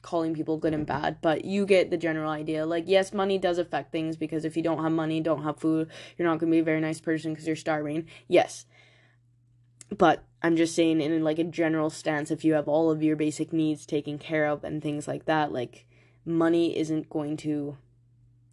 calling 0.02 0.34
people 0.34 0.58
good 0.58 0.74
and 0.74 0.86
bad, 0.86 1.20
but 1.20 1.44
you 1.44 1.64
get 1.64 1.90
the 1.90 1.96
general 1.96 2.30
idea. 2.30 2.66
Like, 2.66 2.84
yes, 2.86 3.12
money 3.12 3.38
does 3.38 3.58
affect 3.58 3.92
things 3.92 4.16
because 4.16 4.44
if 4.44 4.56
you 4.56 4.62
don't 4.62 4.82
have 4.82 4.92
money, 4.92 5.20
don't 5.20 5.44
have 5.44 5.58
food, 5.58 5.88
you're 6.18 6.28
not 6.28 6.38
going 6.38 6.50
to 6.50 6.56
be 6.56 6.60
a 6.60 6.64
very 6.64 6.80
nice 6.80 7.00
person 7.00 7.32
because 7.32 7.46
you're 7.46 7.56
starving. 7.56 8.06
Yes. 8.28 8.66
But 9.98 10.24
I'm 10.42 10.56
just 10.56 10.74
saying 10.74 11.00
in 11.00 11.22
like 11.22 11.38
a 11.38 11.44
general 11.44 11.90
stance 11.90 12.30
if 12.30 12.44
you 12.44 12.54
have 12.54 12.68
all 12.68 12.90
of 12.90 13.02
your 13.02 13.16
basic 13.16 13.52
needs 13.52 13.86
taken 13.86 14.18
care 14.18 14.46
of 14.46 14.64
and 14.64 14.82
things 14.82 15.06
like 15.06 15.26
that, 15.26 15.52
like 15.52 15.86
money 16.24 16.76
isn't 16.76 17.10
going 17.10 17.36
to 17.38 17.76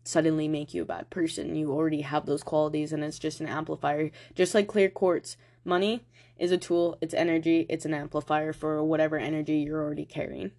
suddenly 0.03 0.47
make 0.47 0.73
you 0.73 0.81
a 0.81 0.85
bad 0.85 1.09
person. 1.09 1.55
You 1.55 1.71
already 1.71 2.01
have 2.01 2.25
those 2.25 2.43
qualities 2.43 2.91
and 2.91 3.03
it's 3.03 3.19
just 3.19 3.39
an 3.39 3.47
amplifier. 3.47 4.11
Just 4.35 4.53
like 4.53 4.67
clear 4.67 4.89
quartz, 4.89 5.37
money 5.63 6.05
is 6.37 6.51
a 6.51 6.57
tool, 6.57 6.97
it's 7.01 7.13
energy, 7.13 7.65
it's 7.69 7.85
an 7.85 7.93
amplifier 7.93 8.53
for 8.53 8.83
whatever 8.83 9.17
energy 9.17 9.57
you're 9.57 9.83
already 9.83 10.05
carrying. 10.05 10.51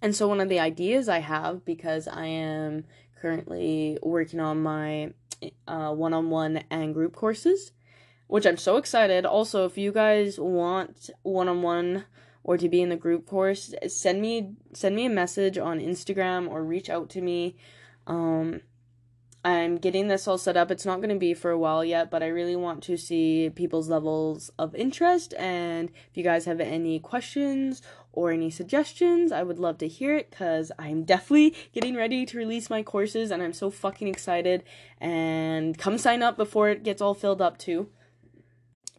And 0.00 0.14
so 0.14 0.28
one 0.28 0.40
of 0.40 0.48
the 0.48 0.60
ideas 0.60 1.08
I 1.08 1.18
have 1.18 1.64
because 1.64 2.06
I 2.06 2.26
am 2.26 2.84
currently 3.20 3.98
working 4.02 4.40
on 4.40 4.62
my 4.62 5.12
uh, 5.66 5.92
one-on-one 5.92 6.64
and 6.70 6.94
group 6.94 7.14
courses 7.14 7.72
which 8.26 8.46
I'm 8.46 8.56
so 8.56 8.76
excited. 8.76 9.26
Also, 9.26 9.64
if 9.64 9.78
you 9.78 9.92
guys 9.92 10.38
want 10.38 11.10
one-on-one 11.22 12.04
or 12.42 12.58
to 12.58 12.68
be 12.68 12.82
in 12.82 12.88
the 12.88 12.96
group 12.96 13.26
course, 13.26 13.74
send 13.88 14.20
me 14.20 14.54
send 14.72 14.94
me 14.96 15.06
a 15.06 15.10
message 15.10 15.56
on 15.58 15.80
Instagram 15.80 16.48
or 16.48 16.62
reach 16.62 16.90
out 16.90 17.08
to 17.10 17.20
me. 17.20 17.56
Um 18.06 18.60
I'm 19.46 19.76
getting 19.76 20.08
this 20.08 20.26
all 20.26 20.38
set 20.38 20.56
up. 20.56 20.70
It's 20.70 20.86
not 20.86 21.00
going 21.00 21.10
to 21.10 21.18
be 21.18 21.34
for 21.34 21.50
a 21.50 21.58
while 21.58 21.84
yet, 21.84 22.10
but 22.10 22.22
I 22.22 22.28
really 22.28 22.56
want 22.56 22.82
to 22.84 22.96
see 22.96 23.50
people's 23.54 23.90
levels 23.90 24.50
of 24.58 24.74
interest. 24.74 25.34
And 25.38 25.90
if 26.10 26.16
you 26.16 26.24
guys 26.24 26.46
have 26.46 26.60
any 26.60 26.98
questions 26.98 27.82
or 28.10 28.32
any 28.32 28.48
suggestions, 28.48 29.32
I 29.32 29.42
would 29.42 29.58
love 29.58 29.76
to 29.78 29.88
hear 29.88 30.16
it 30.16 30.30
because 30.30 30.72
I'm 30.78 31.04
definitely 31.04 31.54
getting 31.74 31.94
ready 31.94 32.24
to 32.24 32.38
release 32.38 32.70
my 32.70 32.82
courses 32.82 33.30
and 33.30 33.42
I'm 33.42 33.52
so 33.52 33.68
fucking 33.68 34.08
excited. 34.08 34.64
And 34.98 35.76
come 35.76 35.98
sign 35.98 36.22
up 36.22 36.38
before 36.38 36.70
it 36.70 36.82
gets 36.82 37.02
all 37.02 37.14
filled 37.14 37.42
up, 37.42 37.58
too. 37.58 37.90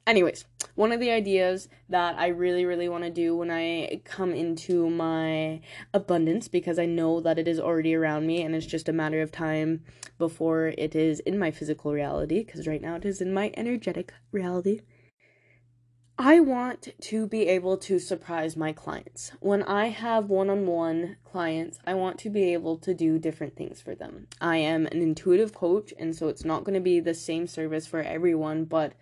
Anyways, 0.07 0.45
one 0.75 0.91
of 0.91 0.99
the 0.99 1.09
ideas 1.09 1.67
that 1.89 2.15
I 2.19 2.27
really, 2.27 2.63
really 2.63 2.87
want 2.87 3.05
to 3.05 3.09
do 3.09 3.35
when 3.35 3.49
I 3.49 4.01
come 4.03 4.33
into 4.33 4.87
my 4.87 5.61
abundance, 5.95 6.47
because 6.47 6.77
I 6.77 6.85
know 6.85 7.19
that 7.21 7.39
it 7.39 7.47
is 7.47 7.59
already 7.59 7.95
around 7.95 8.27
me 8.27 8.43
and 8.43 8.53
it's 8.53 8.67
just 8.67 8.87
a 8.87 8.93
matter 8.93 9.21
of 9.21 9.31
time 9.31 9.83
before 10.19 10.67
it 10.77 10.95
is 10.95 11.21
in 11.21 11.39
my 11.39 11.49
physical 11.49 11.91
reality, 11.91 12.43
because 12.43 12.67
right 12.67 12.81
now 12.81 12.95
it 12.95 13.05
is 13.05 13.19
in 13.19 13.33
my 13.33 13.51
energetic 13.57 14.13
reality. 14.31 14.81
I 16.17 16.39
want 16.39 16.93
to 17.01 17.27
be 17.27 17.47
able 17.47 17.75
to 17.77 17.99
surprise 17.99 18.55
my 18.55 18.71
clients. 18.71 19.31
When 19.41 19.63
I 19.63 19.87
have 19.87 20.29
one 20.29 20.49
on 20.49 20.65
one 20.65 21.17
clients, 21.25 21.79
I 21.85 21.95
want 21.95 22.19
to 22.19 22.29
be 22.29 22.53
able 22.53 22.77
to 22.77 22.93
do 22.93 23.19
different 23.19 23.57
things 23.57 23.81
for 23.81 23.95
them. 23.95 24.27
I 24.39 24.57
am 24.57 24.85
an 24.85 25.01
intuitive 25.01 25.53
coach, 25.53 25.93
and 25.97 26.15
so 26.15 26.29
it's 26.29 26.45
not 26.45 26.63
going 26.63 26.75
to 26.75 26.79
be 26.79 27.01
the 27.01 27.13
same 27.13 27.47
service 27.47 27.85
for 27.85 28.01
everyone, 28.01 28.63
but 28.63 28.93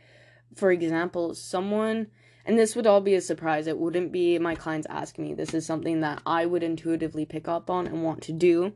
for 0.55 0.71
example, 0.71 1.35
someone, 1.35 2.07
and 2.45 2.57
this 2.57 2.75
would 2.75 2.87
all 2.87 3.01
be 3.01 3.15
a 3.15 3.21
surprise, 3.21 3.67
it 3.67 3.77
wouldn't 3.77 4.11
be 4.11 4.37
my 4.39 4.55
clients 4.55 4.87
asking 4.89 5.25
me. 5.25 5.33
This 5.33 5.53
is 5.53 5.65
something 5.65 6.01
that 6.01 6.21
I 6.25 6.45
would 6.45 6.63
intuitively 6.63 7.25
pick 7.25 7.47
up 7.47 7.69
on 7.69 7.87
and 7.87 8.03
want 8.03 8.21
to 8.23 8.31
do. 8.31 8.73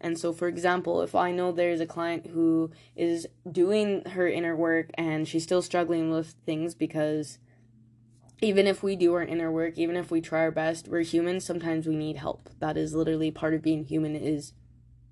And 0.00 0.18
so, 0.18 0.32
for 0.32 0.48
example, 0.48 1.02
if 1.02 1.14
I 1.14 1.30
know 1.30 1.52
there's 1.52 1.80
a 1.80 1.86
client 1.86 2.28
who 2.28 2.70
is 2.96 3.26
doing 3.50 4.02
her 4.10 4.26
inner 4.26 4.56
work 4.56 4.90
and 4.94 5.28
she's 5.28 5.42
still 5.42 5.60
struggling 5.60 6.10
with 6.10 6.34
things 6.46 6.74
because 6.74 7.38
even 8.40 8.66
if 8.66 8.82
we 8.82 8.96
do 8.96 9.12
our 9.12 9.22
inner 9.22 9.52
work, 9.52 9.76
even 9.76 9.96
if 9.96 10.10
we 10.10 10.22
try 10.22 10.40
our 10.40 10.50
best, 10.50 10.88
we're 10.88 11.02
humans, 11.02 11.44
sometimes 11.44 11.86
we 11.86 11.96
need 11.96 12.16
help. 12.16 12.48
That 12.58 12.78
is 12.78 12.94
literally 12.94 13.30
part 13.30 13.52
of 13.52 13.60
being 13.60 13.84
human 13.84 14.16
is 14.16 14.54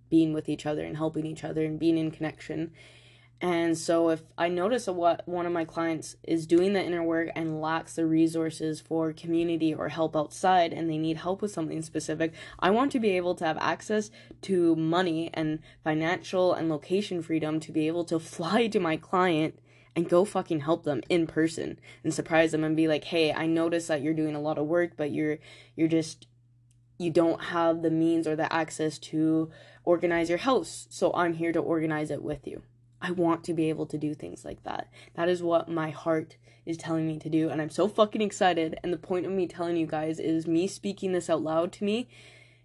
being 0.09 0.33
with 0.33 0.49
each 0.49 0.65
other 0.65 0.85
and 0.85 0.97
helping 0.97 1.27
each 1.27 1.45
other 1.45 1.65
and 1.65 1.79
being 1.79 1.99
in 1.99 2.11
connection. 2.11 2.73
And 3.41 3.79
so 3.79 4.09
if 4.09 4.23
I 4.37 4.49
notice 4.49 4.89
what 4.89 5.23
one 5.27 5.47
of 5.47 5.53
my 5.53 5.65
clients 5.65 6.17
is 6.25 6.47
doing 6.47 6.73
the 6.73 6.83
inner 6.83 7.05
work 7.05 7.31
and 7.37 7.61
lacks 7.61 7.95
the 7.95 8.05
resources 8.05 8.81
for 8.81 9.13
community 9.13 9.73
or 9.73 9.91
help 9.91 10.17
outside 10.17 10.73
and 10.73 10.91
they 10.91 10.99
need 10.99 11.19
help 11.19 11.41
with 11.41 11.53
something 11.53 11.83
specific, 11.83 12.33
I 12.59 12.71
want 12.71 12.91
to 12.93 13.01
be 13.01 13.11
able 13.11 13.37
to 13.37 13.47
have 13.47 13.57
access 13.59 14.11
to 14.43 14.75
money 14.75 15.31
and 15.35 15.61
financial 15.85 16.53
and 16.53 16.69
location 16.69 17.23
freedom 17.23 17.61
to 17.61 17.71
be 17.71 17.87
able 17.87 18.05
to 18.07 18.19
fly 18.19 18.67
to 18.67 18.81
my 18.81 18.97
client 18.97 19.61
and 19.95 20.09
go 20.09 20.25
fucking 20.25 20.61
help 20.61 20.83
them 20.83 21.03
in 21.09 21.27
person 21.27 21.79
and 22.03 22.13
surprise 22.13 22.53
them 22.53 22.65
and 22.65 22.77
be 22.77 22.89
like, 22.89 23.05
"Hey, 23.05 23.33
I 23.33 23.47
notice 23.47 23.87
that 23.87 24.03
you're 24.03 24.15
doing 24.15 24.35
a 24.35 24.41
lot 24.41 24.59
of 24.59 24.67
work, 24.67 24.93
but 24.97 25.11
you're 25.13 25.39
you're 25.77 25.89
just 25.89 26.27
you 26.99 27.11
don't 27.11 27.45
have 27.45 27.83
the 27.83 27.91
means 27.91 28.27
or 28.27 28.37
the 28.37 28.53
access 28.53 28.99
to 28.99 29.51
organize 29.85 30.29
your 30.29 30.39
house. 30.39 30.87
So 30.91 31.13
I'm 31.15 31.35
here 31.35 31.53
to 31.53 31.61
organize 31.61 32.11
it 32.11 32.23
with 32.23 32.47
you." 32.47 32.63
I 33.01 33.13
want 33.13 33.45
to 33.45 33.55
be 33.55 33.69
able 33.69 33.87
to 33.87 33.99
do 33.99 34.15
things 34.15 34.45
like 34.45 34.65
that. 34.65 34.89
That 35.15 35.29
is 35.29 35.43
what 35.43 35.69
my 35.69 35.91
heart 35.91 36.37
is 36.67 36.77
telling 36.77 37.07
me 37.07 37.19
to 37.19 37.31
do, 37.31 37.49
and 37.49 37.63
I'm 37.63 37.71
so 37.71 37.89
fucking 37.89 38.21
excited. 38.21 38.79
And 38.83 38.93
the 38.93 38.99
point 38.99 39.25
of 39.25 39.33
me 39.33 39.47
telling 39.47 39.77
you 39.77 39.87
guys 39.87 40.19
is 40.19 40.47
me 40.47 40.67
speaking 40.67 41.13
this 41.13 41.31
out 41.31 41.43
loud 41.43 41.73
to 41.73 41.85
me 41.85 42.09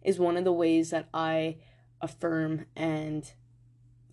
is 0.01 0.19
one 0.19 0.35
of 0.35 0.43
the 0.43 0.51
ways 0.51 0.89
that 0.89 1.07
I 1.13 1.57
affirm 2.01 2.65
and 2.75 3.31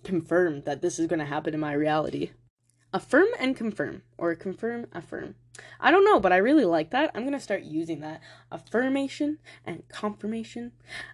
confirm 0.05 0.63
that 0.63 0.83
this 0.83 0.99
is 0.99 1.07
going 1.07 1.19
to 1.19 1.25
happen 1.25 1.55
in 1.55 1.61
my 1.61 1.73
reality. 1.73 2.31
Affirm 2.93 3.29
and 3.39 3.57
confirm, 3.57 4.03
or 4.19 4.35
confirm, 4.35 4.87
affirm. 4.93 5.37
I 5.79 5.91
don't 5.91 6.05
know, 6.05 6.21
but 6.21 6.33
I 6.33 6.39
really 6.39 6.65
like 6.65 6.91
that. 6.91 7.11
I'm 7.15 7.23
going 7.23 7.33
to 7.33 7.41
start 7.41 7.63
using 7.63 8.01
that. 8.01 8.21
Affirmation 8.51 9.39
and 9.65 9.85
confirmation. 9.89 10.73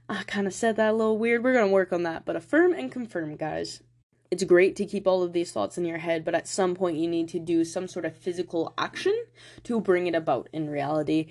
I 0.08 0.22
kind 0.24 0.46
of 0.46 0.54
said 0.54 0.76
that 0.76 0.90
a 0.90 0.96
little 0.96 1.18
weird. 1.18 1.44
We're 1.44 1.52
going 1.52 1.66
to 1.66 1.72
work 1.72 1.92
on 1.92 2.02
that, 2.04 2.24
but 2.24 2.36
affirm 2.36 2.72
and 2.72 2.90
confirm, 2.90 3.36
guys 3.36 3.82
it's 4.30 4.44
great 4.44 4.76
to 4.76 4.86
keep 4.86 5.06
all 5.06 5.22
of 5.22 5.32
these 5.32 5.52
thoughts 5.52 5.78
in 5.78 5.84
your 5.84 5.98
head, 5.98 6.24
but 6.24 6.34
at 6.34 6.48
some 6.48 6.74
point 6.74 6.96
you 6.96 7.08
need 7.08 7.28
to 7.28 7.38
do 7.38 7.64
some 7.64 7.88
sort 7.88 8.04
of 8.04 8.16
physical 8.16 8.74
action 8.76 9.16
to 9.64 9.80
bring 9.80 10.06
it 10.06 10.14
about 10.14 10.48
in 10.52 10.68
reality. 10.68 11.28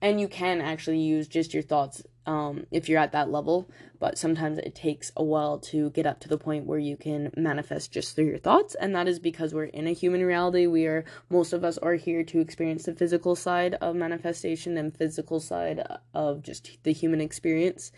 And 0.00 0.20
you 0.20 0.28
can 0.28 0.60
actually 0.60 1.00
use 1.00 1.26
just 1.26 1.54
your 1.54 1.62
thoughts 1.62 2.02
um, 2.26 2.66
if 2.70 2.88
you're 2.88 2.98
at 2.98 3.12
that 3.12 3.30
level, 3.30 3.70
but 3.98 4.18
sometimes 4.18 4.58
it 4.58 4.74
takes 4.74 5.12
a 5.16 5.22
while 5.22 5.58
to 5.58 5.90
get 5.90 6.06
up 6.06 6.20
to 6.20 6.28
the 6.28 6.38
point 6.38 6.66
where 6.66 6.78
you 6.78 6.96
can 6.96 7.30
manifest 7.36 7.92
just 7.92 8.14
through 8.14 8.26
your 8.26 8.38
thoughts. 8.38 8.74
And 8.74 8.94
that 8.94 9.08
is 9.08 9.18
because 9.18 9.54
we're 9.54 9.64
in 9.64 9.86
a 9.86 9.92
human 9.92 10.24
reality. 10.24 10.66
We 10.66 10.86
are, 10.86 11.04
most 11.30 11.52
of 11.52 11.64
us 11.64 11.78
are 11.78 11.94
here 11.94 12.22
to 12.24 12.40
experience 12.40 12.84
the 12.84 12.94
physical 12.94 13.36
side 13.36 13.74
of 13.74 13.96
manifestation 13.96 14.76
and 14.76 14.96
physical 14.96 15.40
side 15.40 15.82
of 16.12 16.42
just 16.42 16.82
the 16.82 16.92
human 16.92 17.20
experience, 17.20 17.92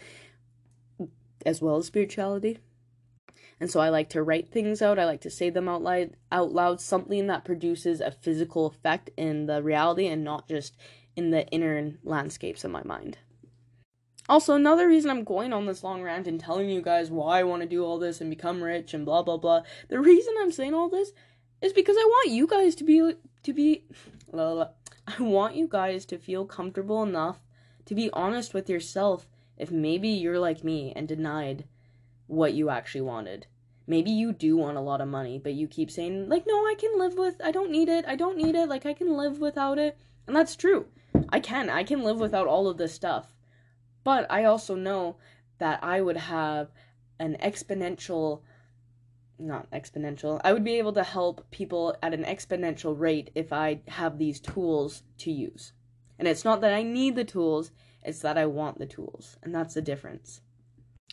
as 1.45 1.61
well 1.61 1.77
as 1.77 1.87
spirituality. 1.87 2.59
And 3.59 3.71
so 3.71 3.81
I 3.81 3.89
like 3.89 4.11
to 4.11 4.23
write 4.23 4.51
things 4.51 4.83
out. 4.83 4.99
I 4.99 5.07
like 5.07 5.23
to 5.23 5.31
say 5.31 5.49
them 5.49 5.69
out 5.69 5.83
loud, 5.83 6.17
out 6.31 6.53
loud, 6.53 6.81
something 6.81 7.27
that 7.29 7.45
produces 7.45 8.01
a 8.01 8.11
physical 8.11 8.67
effect 8.67 9.11
in 9.17 9.47
the 9.47 9.63
reality 9.63 10.07
and 10.07 10.23
not 10.23 10.47
just 10.47 10.77
in 11.15 11.31
the 11.31 11.47
inner 11.49 11.93
landscapes 12.05 12.65
of 12.65 12.71
my 12.71 12.83
mind. 12.85 13.19
Also, 14.29 14.55
another 14.55 14.89
reason 14.89 15.11
I'm 15.11 15.25
going 15.25 15.53
on 15.53 15.67
this 15.67 15.85
long 15.85 16.03
rant 16.03 16.27
and 16.27 16.39
telling 16.39 16.69
you 16.69 16.83
guys 16.83 17.11
why 17.11 17.41
I 17.41 17.45
want 17.45 17.63
to 17.63 17.69
do 17.69 17.85
all 17.85 17.99
this 17.99 18.21
and 18.21 18.29
become 18.29 18.63
rich 18.63 18.93
and 18.93 19.05
blah 19.07 19.23
blah 19.23 19.37
blah. 19.37 19.63
The 19.89 20.01
reason 20.01 20.35
I'm 20.41 20.51
saying 20.51 20.75
all 20.75 20.89
this 20.89 21.13
is 21.63 21.73
because 21.73 21.97
I 21.97 22.05
want 22.05 22.31
you 22.31 22.47
guys 22.47 22.75
to 22.77 22.85
be 22.85 23.15
to 23.45 23.53
be 23.53 23.85
blah, 24.31 24.55
blah. 24.55 24.69
I 25.19 25.23
want 25.23 25.55
you 25.55 25.69
guys 25.69 26.05
to 26.07 26.19
feel 26.19 26.45
comfortable 26.45 27.05
enough 27.05 27.39
to 27.85 27.95
be 27.95 28.11
honest 28.13 28.53
with 28.53 28.69
yourself 28.69 29.29
if 29.57 29.71
maybe 29.71 30.09
you're 30.09 30.41
like 30.41 30.65
me 30.65 30.93
and 30.97 31.07
denied 31.07 31.65
what 32.27 32.55
you 32.55 32.71
actually 32.71 33.03
wanted. 33.03 33.47
Maybe 33.87 34.11
you 34.11 34.33
do 34.33 34.57
want 34.57 34.77
a 34.77 34.81
lot 34.81 35.01
of 35.01 35.09
money, 35.09 35.39
but 35.39 35.55
you 35.55 35.69
keep 35.69 35.91
saying, 35.91 36.29
like, 36.29 36.45
no, 36.47 36.55
I 36.67 36.75
can 36.77 36.99
live 36.99 37.15
with, 37.15 37.41
I 37.43 37.53
don't 37.53 37.71
need 37.71 37.89
it, 37.89 38.05
I 38.07 38.17
don't 38.17 38.37
need 38.37 38.57
it, 38.57 38.69
like, 38.69 38.85
I 38.85 38.95
can 38.95 39.17
live 39.17 39.39
without 39.39 39.79
it. 39.79 39.97
And 40.27 40.35
that's 40.35 40.57
true. 40.57 40.87
I 41.29 41.39
can, 41.39 41.71
I 41.71 41.85
can 41.85 42.03
live 42.03 42.19
without 42.19 42.49
all 42.49 42.69
of 42.69 42.79
this 42.79 42.93
stuff. 42.93 43.37
But 44.03 44.27
I 44.31 44.45
also 44.45 44.75
know 44.75 45.17
that 45.59 45.83
I 45.85 46.01
would 46.01 46.17
have 46.17 46.71
an 47.21 47.37
exponential, 47.41 48.43
not 49.39 49.71
exponential, 49.71 50.41
I 50.43 50.53
would 50.53 50.65
be 50.65 50.79
able 50.79 50.93
to 50.95 51.05
help 51.05 51.49
people 51.51 51.97
at 52.03 52.13
an 52.13 52.25
exponential 52.25 52.99
rate 52.99 53.31
if 53.35 53.53
I 53.53 53.81
have 53.87 54.19
these 54.19 54.41
tools 54.41 55.05
to 55.19 55.31
use. 55.31 55.73
And 56.19 56.27
it's 56.27 56.45
not 56.45 56.61
that 56.63 56.73
I 56.73 56.83
need 56.83 57.15
the 57.15 57.25
tools, 57.25 57.71
it's 58.03 58.21
that 58.21 58.37
I 58.37 58.47
want 58.47 58.79
the 58.79 58.87
tools. 58.87 59.37
And 59.43 59.55
that's 59.55 59.75
the 59.75 59.83
difference 59.83 60.41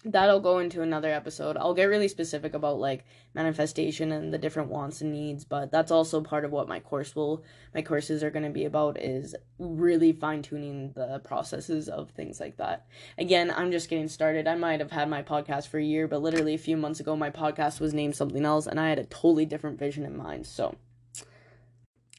that'll 0.06 0.40
go 0.40 0.60
into 0.60 0.82
another 0.82 1.12
episode. 1.12 1.58
I'll 1.58 1.74
get 1.74 1.86
really 1.86 2.08
specific 2.08 2.54
about 2.54 2.80
like 2.80 3.06
manifestation 3.34 4.12
and 4.12 4.34
the 4.34 4.38
different 4.38 4.70
wants 4.70 5.02
and 5.02 5.12
needs, 5.12 5.46
but 5.46 5.72
that's 5.72 5.92
also 5.92 6.22
part 6.22 6.46
of 6.46 6.52
what 6.52 6.68
my 6.68 6.80
course 6.80 7.16
will 7.16 7.44
my 7.74 7.82
courses 7.82 8.24
are 8.24 8.30
going 8.30 8.44
to 8.44 8.50
be 8.50 8.66
about 8.66 9.00
is 9.00 9.36
really 9.58 10.12
fine-tuning 10.12 10.92
the 10.94 11.20
processes 11.24 11.90
of 11.90 12.12
things 12.12 12.40
like 12.40 12.58
that. 12.58 12.86
Again, 13.18 13.52
I'm 13.56 13.72
just 13.72 13.90
getting 13.90 14.08
started. 14.08 14.48
I 14.48 14.56
might 14.56 14.80
have 14.80 14.92
had 14.92 15.10
my 15.10 15.24
podcast 15.24 15.68
for 15.68 15.80
a 15.80 15.84
year, 15.84 16.08
but 16.08 16.22
literally 16.22 16.54
a 16.54 16.60
few 16.60 16.78
months 16.78 17.00
ago 17.00 17.16
my 17.16 17.30
podcast 17.30 17.80
was 17.80 17.94
named 17.94 18.16
something 18.16 18.46
else 18.46 18.68
and 18.68 18.80
I 18.80 18.90
had 18.90 19.00
a 19.00 19.06
totally 19.06 19.46
different 19.46 19.80
vision 19.80 20.06
in 20.06 20.18
mind. 20.18 20.46
So, 20.46 20.76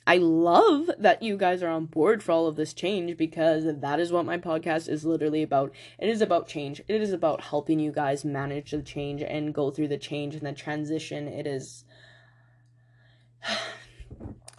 I 0.06 0.18
love 0.18 0.90
that 0.98 1.22
you 1.22 1.38
guys 1.38 1.62
are 1.62 1.70
on 1.70 1.86
board 1.86 2.22
for 2.22 2.32
all 2.32 2.46
of 2.46 2.56
this 2.56 2.74
change 2.74 3.16
because 3.16 3.64
that 3.64 3.98
is 3.98 4.12
what 4.12 4.26
my 4.26 4.36
podcast 4.36 4.88
is 4.88 5.06
literally 5.06 5.42
about. 5.42 5.72
It 5.98 6.10
is 6.10 6.20
about 6.20 6.46
change. 6.46 6.82
It 6.86 7.00
is 7.00 7.12
about 7.12 7.40
helping 7.40 7.80
you 7.80 7.90
guys 7.90 8.24
manage 8.24 8.72
the 8.72 8.82
change 8.82 9.22
and 9.22 9.54
go 9.54 9.70
through 9.70 9.88
the 9.88 9.96
change 9.96 10.34
and 10.34 10.46
the 10.46 10.52
transition. 10.52 11.26
It 11.26 11.46
is 11.46 11.84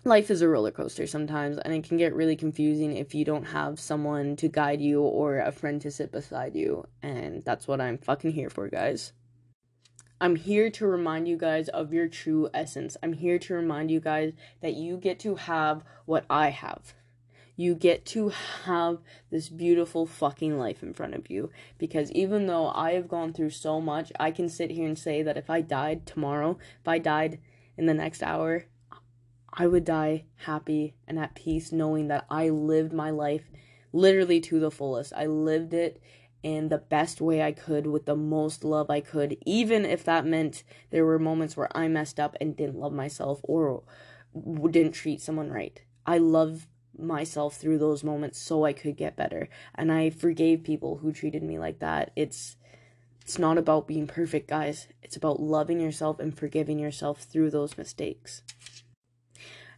life 0.03 0.31
is 0.31 0.41
a 0.41 0.49
roller 0.49 0.71
coaster 0.71 1.05
sometimes 1.05 1.58
and 1.60 1.73
it 1.73 1.84
can 1.84 1.97
get 1.97 2.15
really 2.15 2.36
confusing 2.36 2.95
if 2.97 3.13
you 3.13 3.23
don't 3.23 3.45
have 3.45 3.79
someone 3.79 4.36
to 4.38 4.47
guide 4.47 4.81
you 4.81 5.01
or 5.01 5.39
a 5.39 5.51
friend 5.51 5.81
to 5.81 5.91
sit 5.91 6.12
beside 6.12 6.55
you 6.55 6.86
and 7.03 7.43
that's 7.45 7.67
what 7.67 7.81
I'm 7.81 7.99
fucking 7.99 8.31
here 8.31 8.49
for 8.49 8.67
guys. 8.67 9.13
I'm 10.21 10.38
here 10.38 10.69
to 10.69 10.88
remind 10.88 11.28
you 11.28 11.36
guys 11.36 11.67
of 11.69 11.91
your 11.91 12.08
true 12.08 12.49
essence. 12.54 12.95
I'm 13.04 13.13
here 13.13 13.38
to 13.39 13.54
remind 13.54 13.91
you 13.91 13.99
guys 13.99 14.32
that 14.62 14.75
you 14.75 14.95
get 14.97 15.19
to 15.19 15.36
have 15.36 15.84
what 16.06 16.25
I 16.30 16.49
have. 16.49 16.93
You 17.58 17.75
get 17.75 18.06
to 18.08 18.30
have 18.63 18.99
this 19.30 19.49
beautiful 19.49 20.06
fucking 20.06 20.58
life 20.58 20.82
in 20.84 20.93
front 20.93 21.15
of 21.15 21.30
you. 21.30 21.51
Because 21.78 22.12
even 22.13 22.47
though 22.47 22.69
I 22.69 22.93
have 22.93 23.10
gone 23.10 23.34
through 23.34 23.49
so 23.49 23.82
much, 23.82 24.12
I 24.17 24.32
can 24.32 24.47
sit 24.47 24.71
here 24.71 24.88
and 24.88 24.97
say 24.97 25.21
that 25.21 25.38
if 25.38 25.49
I 25.49 25.60
died 25.60 26.06
tomorrow, 26.06 26.58
if 26.82 26.88
I 26.88 26.97
died 26.97 27.39
in 27.78 27.86
the 27.86 27.93
next 27.93 28.23
hour, 28.23 28.65
I 29.54 29.67
would 29.67 29.86
die 29.86 30.25
happy 30.36 30.95
and 31.08 31.19
at 31.19 31.36
peace 31.36 31.71
knowing 31.71 32.08
that 32.08 32.25
I 32.30 32.49
lived 32.49 32.93
my 32.93 33.10
life 33.10 33.49
literally 33.91 34.41
to 34.41 34.60
the 34.60 34.71
fullest. 34.71 35.13
I 35.13 35.25
lived 35.25 35.73
it 35.73 36.01
in 36.45 36.69
the 36.69 36.77
best 36.77 37.19
way 37.21 37.41
I 37.41 37.51
could 37.51 37.88
with 37.88 38.05
the 38.05 38.15
most 38.15 38.63
love 38.63 38.91
I 38.91 39.01
could, 39.01 39.36
even 39.47 39.84
if 39.84 40.03
that 40.03 40.27
meant 40.27 40.62
there 40.91 41.03
were 41.03 41.17
moments 41.17 41.58
where 41.58 41.75
I 41.75 41.88
messed 41.88 42.19
up 42.19 42.38
and 42.39 42.55
didn't 42.55 42.77
love 42.77 42.93
myself 42.93 43.39
or 43.41 43.81
didn't 44.69 44.91
treat 44.91 45.21
someone 45.21 45.49
right. 45.49 45.81
I 46.05 46.19
love 46.19 46.67
myself 46.95 47.58
through 47.58 47.79
those 47.79 48.03
moments 48.03 48.38
so 48.38 48.63
I 48.63 48.73
could 48.73 48.95
get 48.95 49.15
better. 49.15 49.49
And 49.73 49.91
I 49.91 50.12
forgave 50.12 50.63
people 50.63 50.97
who 50.97 51.12
treated 51.12 51.41
me 51.41 51.58
like 51.58 51.79
that. 51.79 52.12
It's 52.15 52.58
it's 53.23 53.39
not 53.39 53.58
about 53.58 53.88
being 53.88 54.05
perfect, 54.05 54.47
guys. 54.47 54.88
It's 55.01 55.15
about 55.15 55.39
loving 55.39 55.79
yourself 55.79 56.19
and 56.19 56.38
forgiving 56.38 56.77
yourself 56.77 57.23
through 57.23 57.49
those 57.49 57.75
mistakes. 57.75 58.43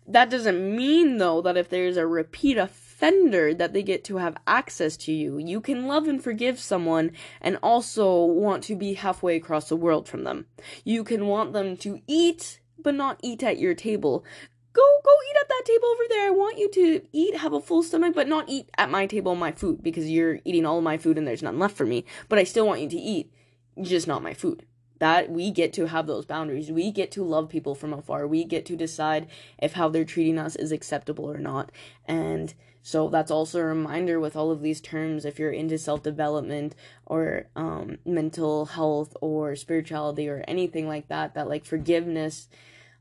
That 0.05 0.29
doesn't 0.29 0.75
mean 0.75 1.17
though 1.17 1.41
that 1.43 1.55
if 1.55 1.69
there's 1.69 1.95
a 1.95 2.05
repeat 2.05 2.57
of 2.57 2.71
offender 2.97 3.53
that 3.53 3.73
they 3.73 3.83
get 3.83 4.03
to 4.03 4.17
have 4.17 4.37
access 4.47 4.97
to 4.97 5.11
you. 5.11 5.37
You 5.37 5.61
can 5.61 5.85
love 5.87 6.07
and 6.07 6.23
forgive 6.23 6.59
someone 6.59 7.11
and 7.41 7.59
also 7.61 8.25
want 8.25 8.63
to 8.65 8.75
be 8.75 8.95
halfway 8.95 9.35
across 9.35 9.69
the 9.69 9.75
world 9.75 10.07
from 10.07 10.23
them. 10.23 10.47
You 10.83 11.03
can 11.03 11.27
want 11.27 11.53
them 11.53 11.77
to 11.77 12.01
eat, 12.07 12.59
but 12.79 12.95
not 12.95 13.19
eat 13.21 13.43
at 13.43 13.59
your 13.59 13.75
table. 13.75 14.25
Go, 14.73 14.81
go 15.03 15.11
eat 15.29 15.37
at 15.41 15.47
that 15.47 15.63
table 15.65 15.87
over 15.87 16.03
there. 16.09 16.27
I 16.27 16.31
want 16.31 16.57
you 16.57 16.71
to 16.71 17.01
eat, 17.11 17.37
have 17.37 17.53
a 17.53 17.61
full 17.61 17.83
stomach, 17.83 18.15
but 18.15 18.27
not 18.27 18.49
eat 18.49 18.69
at 18.77 18.89
my 18.89 19.05
table 19.05 19.35
my 19.35 19.51
food 19.51 19.83
because 19.83 20.09
you're 20.09 20.39
eating 20.43 20.65
all 20.65 20.81
my 20.81 20.97
food 20.97 21.19
and 21.19 21.27
there's 21.27 21.43
none 21.43 21.59
left 21.59 21.77
for 21.77 21.85
me. 21.85 22.03
But 22.29 22.39
I 22.39 22.45
still 22.45 22.65
want 22.65 22.81
you 22.81 22.89
to 22.89 22.97
eat, 22.97 23.31
just 23.79 24.07
not 24.07 24.23
my 24.23 24.33
food 24.33 24.65
that 24.99 25.29
we 25.29 25.51
get 25.51 25.73
to 25.73 25.87
have 25.87 26.07
those 26.07 26.25
boundaries. 26.25 26.71
We 26.71 26.91
get 26.91 27.11
to 27.11 27.23
love 27.23 27.49
people 27.49 27.75
from 27.75 27.93
afar. 27.93 28.27
We 28.27 28.43
get 28.43 28.65
to 28.67 28.75
decide 28.75 29.27
if 29.59 29.73
how 29.73 29.89
they're 29.89 30.05
treating 30.05 30.37
us 30.37 30.55
is 30.55 30.71
acceptable 30.71 31.29
or 31.29 31.37
not. 31.37 31.71
And 32.05 32.53
so 32.81 33.09
that's 33.09 33.31
also 33.31 33.59
a 33.59 33.65
reminder 33.65 34.19
with 34.19 34.35
all 34.35 34.49
of 34.49 34.61
these 34.61 34.79
terms 34.79 35.25
if 35.25 35.39
you're 35.39 35.51
into 35.51 35.77
self 35.77 36.03
development 36.03 36.73
or 37.05 37.47
um, 37.55 37.97
mental 38.05 38.65
health 38.65 39.15
or 39.19 39.55
spirituality 39.55 40.29
or 40.29 40.43
anything 40.47 40.87
like 40.87 41.09
that, 41.09 41.33
that 41.33 41.49
like 41.49 41.65
forgiveness, 41.65 42.47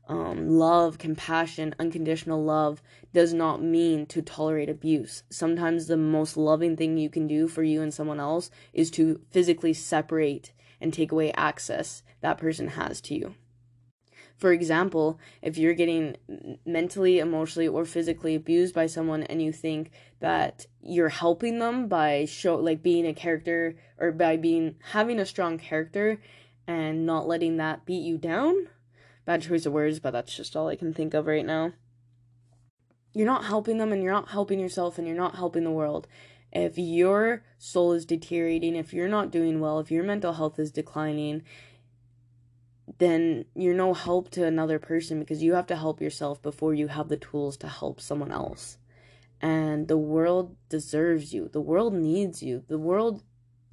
um, 0.09 0.49
love, 0.49 0.97
compassion, 0.97 1.73
unconditional 1.79 2.43
love 2.43 2.81
does 3.13 3.33
not 3.33 3.61
mean 3.61 4.05
to 4.07 4.21
tolerate 4.21 4.69
abuse. 4.69 5.23
Sometimes 5.29 5.87
the 5.87 5.97
most 5.97 6.37
loving 6.37 6.75
thing 6.75 6.97
you 6.97 7.09
can 7.09 7.27
do 7.27 7.47
for 7.47 7.63
you 7.63 7.81
and 7.81 7.93
someone 7.93 8.19
else 8.19 8.49
is 8.73 8.91
to 8.91 9.21
physically 9.31 9.73
separate 9.73 10.51
and 10.79 10.93
take 10.93 11.11
away 11.11 11.31
access 11.33 12.03
that 12.21 12.37
person 12.37 12.69
has 12.69 13.01
to 13.01 13.15
you. 13.15 13.35
For 14.37 14.51
example, 14.51 15.19
if 15.41 15.57
you're 15.57 15.73
getting 15.73 16.15
mentally, 16.63 17.17
emotionally, 17.17 17.67
or 17.67 17.85
physically 17.85 18.35
abused 18.35 18.75
by 18.75 18.85
someone 18.85 19.23
and 19.23 19.41
you 19.41 19.51
think 19.51 19.89
that 20.19 20.67
you're 20.79 21.09
helping 21.09 21.57
them 21.57 21.87
by 21.87 22.25
show 22.25 22.55
like 22.55 22.83
being 22.83 23.07
a 23.07 23.15
character 23.15 23.75
or 23.97 24.11
by 24.11 24.37
being 24.37 24.75
having 24.91 25.19
a 25.19 25.25
strong 25.25 25.57
character 25.57 26.21
and 26.67 27.03
not 27.05 27.27
letting 27.27 27.57
that 27.57 27.85
beat 27.85 28.03
you 28.03 28.19
down. 28.19 28.69
Bad 29.25 29.41
choice 29.41 29.65
of 29.65 29.73
words, 29.73 29.99
but 29.99 30.11
that's 30.11 30.35
just 30.35 30.55
all 30.55 30.67
I 30.67 30.75
can 30.75 30.93
think 30.93 31.15
of 31.15 31.25
right 31.25 31.45
now. 31.45 31.73
You're 33.13 33.25
not 33.25 33.45
helping 33.45 33.79
them 33.79 33.91
and 33.91 34.03
you're 34.03 34.13
not 34.13 34.29
helping 34.29 34.59
yourself 34.59 34.99
and 34.99 35.07
you're 35.07 35.17
not 35.17 35.35
helping 35.35 35.63
the 35.63 35.71
world 35.71 36.07
if 36.57 36.77
your 36.77 37.43
soul 37.57 37.93
is 37.93 38.05
deteriorating, 38.05 38.75
if 38.75 38.93
you're 38.93 39.07
not 39.07 39.31
doing 39.31 39.59
well, 39.59 39.79
if 39.79 39.91
your 39.91 40.03
mental 40.03 40.33
health 40.33 40.59
is 40.59 40.71
declining, 40.71 41.43
then 42.99 43.45
you're 43.53 43.73
no 43.73 43.93
help 43.93 44.29
to 44.31 44.45
another 44.45 44.79
person 44.79 45.19
because 45.19 45.43
you 45.43 45.53
have 45.53 45.67
to 45.67 45.75
help 45.75 46.01
yourself 46.01 46.41
before 46.41 46.73
you 46.73 46.87
have 46.87 47.09
the 47.09 47.17
tools 47.17 47.57
to 47.57 47.67
help 47.67 47.99
someone 47.99 48.31
else. 48.31 48.77
And 49.41 49.87
the 49.87 49.97
world 49.97 50.55
deserves 50.69 51.33
you. 51.33 51.49
The 51.51 51.61
world 51.61 51.93
needs 51.93 52.41
you. 52.41 52.63
The 52.67 52.79
world 52.79 53.23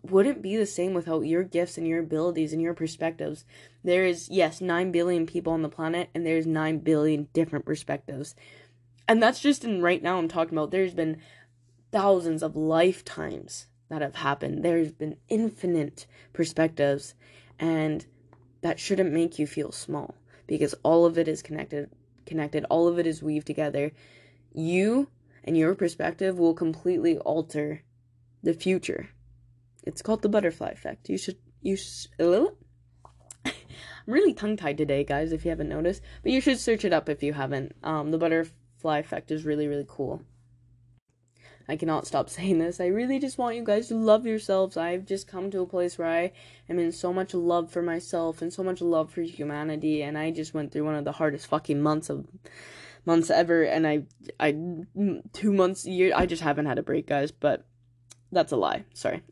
wouldn't 0.02 0.42
be 0.42 0.56
the 0.56 0.66
same 0.66 0.92
without 0.92 1.22
your 1.22 1.42
gifts 1.42 1.78
and 1.78 1.88
your 1.88 2.00
abilities 2.00 2.52
and 2.52 2.60
your 2.60 2.74
perspectives. 2.74 3.44
There 3.82 4.04
is, 4.04 4.28
yes, 4.28 4.60
9 4.60 4.92
billion 4.92 5.24
people 5.24 5.54
on 5.54 5.62
the 5.62 5.68
planet, 5.70 6.10
and 6.14 6.26
there's 6.26 6.46
9 6.46 6.78
billion 6.80 7.28
different 7.32 7.64
perspectives. 7.64 8.34
And 9.08 9.22
that's 9.22 9.40
just 9.40 9.64
in 9.64 9.80
right 9.80 10.02
now 10.02 10.18
I'm 10.18 10.28
talking 10.28 10.56
about. 10.56 10.70
There's 10.70 10.94
been 10.94 11.22
thousands 11.94 12.42
of 12.42 12.56
lifetimes 12.56 13.68
that 13.88 14.02
have 14.02 14.16
happened. 14.16 14.64
There's 14.64 14.90
been 14.90 15.16
infinite 15.28 16.06
perspectives, 16.32 17.14
and 17.60 18.04
that 18.62 18.80
shouldn't 18.80 19.12
make 19.12 19.38
you 19.38 19.46
feel 19.46 19.70
small 19.70 20.16
because 20.48 20.74
all 20.82 21.06
of 21.06 21.16
it 21.18 21.28
is 21.28 21.40
connected. 21.40 21.88
Connected, 22.26 22.64
all 22.68 22.88
of 22.88 22.98
it 22.98 23.06
is 23.06 23.22
weaved 23.22 23.46
together. 23.46 23.92
You 24.52 25.08
and 25.44 25.56
your 25.56 25.76
perspective 25.76 26.36
will 26.36 26.52
completely 26.52 27.16
alter 27.18 27.84
the 28.42 28.54
future. 28.54 29.10
It's 29.84 30.02
called 30.02 30.22
the 30.22 30.28
butterfly 30.28 30.70
effect. 30.70 31.08
You 31.08 31.16
should 31.16 31.38
you 31.62 31.76
sh- 31.76 32.08
I'm 32.18 32.48
really 34.08 34.34
tongue 34.34 34.56
tied 34.56 34.78
today, 34.78 35.04
guys. 35.04 35.30
If 35.30 35.44
you 35.44 35.50
haven't 35.50 35.68
noticed, 35.68 36.02
but 36.24 36.32
you 36.32 36.40
should 36.40 36.58
search 36.58 36.84
it 36.84 36.92
up 36.92 37.08
if 37.08 37.22
you 37.22 37.34
haven't. 37.34 37.76
Um, 37.84 38.10
the 38.10 38.18
butterfly 38.18 38.98
effect 38.98 39.30
is 39.30 39.44
really 39.44 39.68
really 39.68 39.86
cool. 39.86 40.22
I 41.68 41.76
cannot 41.76 42.06
stop 42.06 42.28
saying 42.36 42.58
this. 42.58 42.80
I 42.80 42.86
really 42.86 43.18
just 43.18 43.38
want 43.38 43.56
you 43.56 43.64
guys 43.64 43.88
to 43.88 43.96
love 43.96 44.26
yourselves. 44.26 44.76
I've 44.76 45.06
just 45.06 45.26
come 45.26 45.50
to 45.50 45.60
a 45.60 45.66
place 45.66 45.98
where 45.98 46.08
I 46.08 46.32
am 46.68 46.78
in 46.78 46.92
so 46.92 47.12
much 47.12 47.34
love 47.34 47.70
for 47.70 47.82
myself 47.82 48.42
and 48.42 48.52
so 48.52 48.62
much 48.62 48.80
love 48.80 49.10
for 49.10 49.22
humanity 49.22 50.02
and 50.02 50.16
I 50.18 50.30
just 50.30 50.54
went 50.54 50.72
through 50.72 50.84
one 50.84 50.94
of 50.94 51.04
the 51.04 51.12
hardest 51.12 51.46
fucking 51.46 51.80
months 51.80 52.10
of 52.10 52.26
months 53.06 53.30
ever 53.30 53.64
and 53.64 53.86
I 53.86 54.02
I 54.40 54.52
2 54.52 55.52
months 55.52 55.84
year 55.84 56.12
I 56.14 56.26
just 56.26 56.42
haven't 56.42 56.66
had 56.66 56.78
a 56.78 56.82
break, 56.82 57.06
guys, 57.06 57.30
but 57.30 57.66
that's 58.32 58.52
a 58.52 58.56
lie. 58.56 58.84
Sorry. 58.94 59.22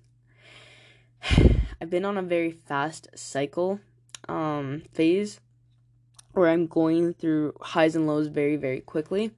I've 1.81 1.91
been 1.91 2.05
on 2.05 2.19
a 2.19 2.23
very 2.23 2.53
fast 2.53 3.09
cycle 3.15 3.81
um 4.29 4.83
phase 4.93 5.41
where 6.33 6.49
I'm 6.49 6.67
going 6.69 7.13
through 7.13 7.55
highs 7.61 7.97
and 7.97 8.07
lows 8.07 8.29
very 8.29 8.57
very 8.57 8.81
quickly 8.81 9.33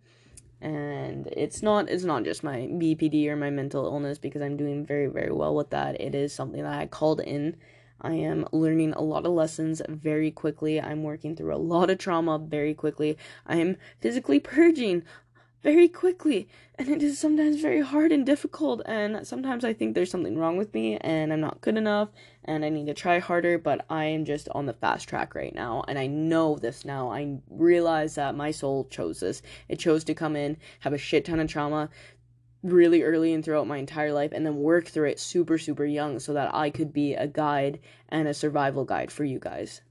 and 0.60 1.26
it's 1.28 1.62
not 1.62 1.88
it's 1.88 2.04
not 2.04 2.24
just 2.24 2.42
my 2.42 2.68
BPD 2.72 3.26
or 3.28 3.36
my 3.36 3.50
mental 3.50 3.84
illness 3.84 4.18
because 4.18 4.42
I'm 4.42 4.56
doing 4.56 4.84
very 4.84 5.06
very 5.06 5.32
well 5.32 5.54
with 5.54 5.70
that. 5.70 6.00
It 6.00 6.14
is 6.14 6.32
something 6.32 6.62
that 6.62 6.78
I 6.78 6.86
called 6.86 7.20
in. 7.20 7.56
I 8.00 8.14
am 8.14 8.46
learning 8.52 8.92
a 8.92 9.00
lot 9.00 9.24
of 9.24 9.32
lessons 9.32 9.80
very 9.88 10.30
quickly. 10.30 10.80
I'm 10.80 11.02
working 11.02 11.34
through 11.34 11.54
a 11.54 11.56
lot 11.56 11.88
of 11.88 11.98
trauma 11.98 12.38
very 12.38 12.74
quickly. 12.74 13.16
I 13.46 13.56
am 13.56 13.76
physically 14.00 14.40
purging 14.54 15.04
very 15.64 15.88
quickly 15.88 16.46
and 16.77 16.88
it 16.88 17.03
is 17.03 17.18
sometimes 17.18 17.61
very 17.61 17.81
hard 17.81 18.12
and 18.12 18.24
difficult 18.24 18.83
and 18.87 19.27
sometimes 19.27 19.64
i 19.64 19.72
think 19.72 19.94
there's 19.94 20.11
something 20.11 20.38
wrong 20.38 20.57
with 20.57 20.72
me 20.74 20.96
and 20.98 21.33
i'm 21.33 21.40
not 21.40 21.61
good 21.62 21.77
enough 21.77 22.11
and 22.44 22.64
i 22.64 22.68
need 22.68 22.87
to 22.87 22.94
try 22.94 23.18
harder 23.18 23.59
but 23.59 23.85
i 23.88 24.05
am 24.05 24.24
just 24.24 24.48
on 24.50 24.66
the 24.66 24.72
fast 24.74 25.09
track 25.09 25.35
right 25.35 25.55
now 25.55 25.83
and 25.88 25.98
i 25.98 26.07
know 26.07 26.57
this 26.57 26.85
now. 26.85 27.11
I 27.11 27.38
realize 27.50 28.14
that 28.16 28.35
my 28.35 28.50
soul 28.50 28.87
chose 28.90 29.20
this. 29.20 29.42
It 29.68 29.79
chose 29.79 30.05
to 30.05 30.14
come 30.14 30.37
in 30.37 30.57
have 30.81 30.92
a 30.92 30.98
shit 30.98 31.24
ton 31.24 31.40
of 31.40 31.48
trauma 31.48 31.88
really 32.62 33.03
early 33.03 33.33
and 33.33 33.44
throughout 33.44 33.66
my 33.66 33.77
entire 33.77 34.12
life 34.12 34.33
and 34.33 34.44
then 34.44 34.57
work 34.57 34.87
through 34.88 35.09
it 35.09 35.20
super 35.20 35.59
super 35.59 35.85
young 35.85 36.18
so 36.18 36.33
that 36.33 36.55
i 36.55 36.70
could 36.70 36.94
be 36.94 37.12
a 37.14 37.27
guide 37.27 37.79
and 38.09 38.27
a 38.27 38.33
survival 38.33 38.85
guide 38.85 39.12
for 39.12 39.22
you 39.22 39.38
guys 39.38 39.83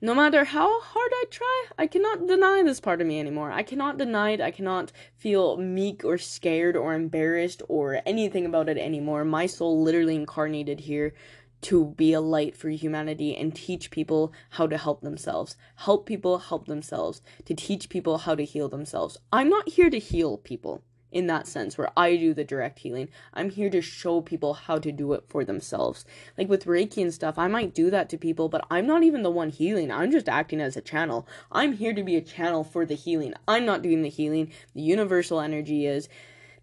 no 0.00 0.14
matter 0.14 0.44
how 0.44 0.80
hard 0.80 1.10
I 1.14 1.24
try, 1.30 1.64
I 1.78 1.86
cannot 1.86 2.26
deny 2.26 2.62
this 2.62 2.80
part 2.80 3.00
of 3.00 3.06
me 3.06 3.18
anymore. 3.18 3.50
I 3.50 3.62
cannot 3.62 3.98
deny 3.98 4.30
it. 4.30 4.40
I 4.40 4.50
cannot 4.50 4.92
feel 5.16 5.56
meek 5.56 6.04
or 6.04 6.18
scared 6.18 6.76
or 6.76 6.94
embarrassed 6.94 7.62
or 7.68 8.02
anything 8.04 8.44
about 8.44 8.68
it 8.68 8.78
anymore. 8.78 9.24
My 9.24 9.46
soul 9.46 9.82
literally 9.82 10.16
incarnated 10.16 10.80
here 10.80 11.14
to 11.62 11.86
be 11.96 12.12
a 12.12 12.20
light 12.20 12.56
for 12.56 12.68
humanity 12.68 13.34
and 13.34 13.54
teach 13.54 13.90
people 13.90 14.32
how 14.50 14.66
to 14.66 14.76
help 14.76 15.00
themselves. 15.00 15.56
Help 15.76 16.06
people 16.06 16.38
help 16.38 16.66
themselves. 16.66 17.22
To 17.46 17.54
teach 17.54 17.88
people 17.88 18.18
how 18.18 18.34
to 18.34 18.44
heal 18.44 18.68
themselves. 18.68 19.16
I'm 19.32 19.48
not 19.48 19.70
here 19.70 19.90
to 19.90 19.98
heal 19.98 20.36
people 20.36 20.82
in 21.16 21.26
that 21.28 21.46
sense 21.46 21.78
where 21.78 21.90
I 21.96 22.16
do 22.16 22.34
the 22.34 22.44
direct 22.44 22.80
healing. 22.80 23.08
I'm 23.32 23.48
here 23.48 23.70
to 23.70 23.80
show 23.80 24.20
people 24.20 24.52
how 24.52 24.78
to 24.78 24.92
do 24.92 25.14
it 25.14 25.24
for 25.26 25.46
themselves. 25.46 26.04
Like 26.36 26.50
with 26.50 26.66
Reiki 26.66 27.00
and 27.00 27.12
stuff, 27.12 27.38
I 27.38 27.48
might 27.48 27.74
do 27.74 27.88
that 27.88 28.10
to 28.10 28.18
people, 28.18 28.50
but 28.50 28.66
I'm 28.70 28.86
not 28.86 29.02
even 29.02 29.22
the 29.22 29.30
one 29.30 29.48
healing. 29.48 29.90
I'm 29.90 30.10
just 30.10 30.28
acting 30.28 30.60
as 30.60 30.76
a 30.76 30.82
channel. 30.82 31.26
I'm 31.50 31.72
here 31.72 31.94
to 31.94 32.02
be 32.02 32.16
a 32.16 32.20
channel 32.20 32.64
for 32.64 32.84
the 32.84 32.94
healing. 32.94 33.32
I'm 33.48 33.64
not 33.64 33.80
doing 33.80 34.02
the 34.02 34.10
healing. 34.10 34.52
The 34.74 34.82
universal 34.82 35.40
energy 35.40 35.86
is, 35.86 36.10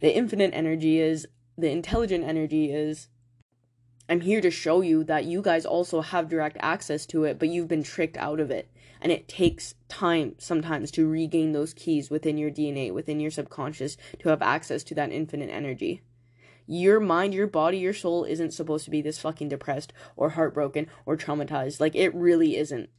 the 0.01 0.15
infinite 0.15 0.51
energy 0.53 0.99
is, 0.99 1.25
the 1.57 1.71
intelligent 1.71 2.23
energy 2.23 2.71
is. 2.71 3.07
I'm 4.07 4.21
here 4.21 4.41
to 4.41 4.51
show 4.51 4.81
you 4.81 5.03
that 5.05 5.25
you 5.25 5.41
guys 5.41 5.65
also 5.65 6.01
have 6.01 6.29
direct 6.29 6.57
access 6.59 7.07
to 7.07 7.23
it, 7.23 7.39
but 7.39 7.49
you've 7.49 7.67
been 7.67 7.81
tricked 7.81 8.17
out 8.17 8.39
of 8.39 8.51
it 8.51 8.69
and 9.03 9.11
it 9.11 9.27
takes 9.27 9.75
time 9.89 10.33
sometimes 10.39 10.89
to 10.91 11.07
regain 11.07 11.51
those 11.51 11.73
keys 11.73 12.09
within 12.09 12.37
your 12.37 12.49
DNA, 12.49 12.91
within 12.91 13.19
your 13.19 13.29
subconscious 13.29 13.97
to 14.19 14.29
have 14.29 14.41
access 14.41 14.81
to 14.85 14.95
that 14.95 15.11
infinite 15.11 15.49
energy. 15.49 16.01
Your 16.65 17.01
mind, 17.01 17.33
your 17.33 17.45
body, 17.45 17.79
your 17.79 17.93
soul 17.93 18.23
isn't 18.23 18.53
supposed 18.53 18.85
to 18.85 18.91
be 18.91 19.01
this 19.01 19.19
fucking 19.19 19.49
depressed 19.49 19.91
or 20.15 20.31
heartbroken 20.31 20.87
or 21.05 21.17
traumatized. 21.17 21.81
Like 21.81 21.95
it 21.95 22.15
really 22.15 22.55
isn't. 22.55 22.89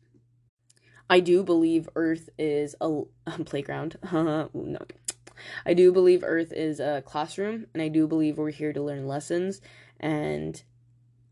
I 1.09 1.21
do 1.21 1.43
believe 1.43 1.89
Earth 1.97 2.29
is 2.39 2.77
a, 2.83 3.03
a 3.27 3.45
playground. 3.45 3.97
no. 4.13 4.79
I 5.65 5.73
do 5.73 5.91
believe 5.91 6.23
Earth 6.23 6.53
is 6.53 6.81
a 6.81 7.03
classroom, 7.05 7.67
and 7.73 7.83
I 7.83 7.89
do 7.89 8.07
believe 8.07 8.37
we're 8.37 8.51
here 8.51 8.75
to 8.75 8.83
learn 8.83 9.09
lessons 9.09 9.63
and 9.99 10.63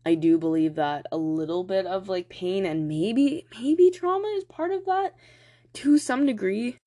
I 0.05 0.15
do 0.15 0.37
believe 0.37 0.75
that 0.75 1.05
a 1.11 1.17
little 1.17 1.63
bit 1.63 1.85
of 1.85 2.09
like 2.09 2.29
pain 2.29 2.65
and 2.65 2.87
maybe 2.87 3.45
maybe 3.59 3.89
trauma 3.89 4.27
is 4.37 4.43
part 4.43 4.71
of 4.71 4.85
that 4.85 5.15
to 5.73 5.97
some 5.97 6.25
degree. 6.25 6.77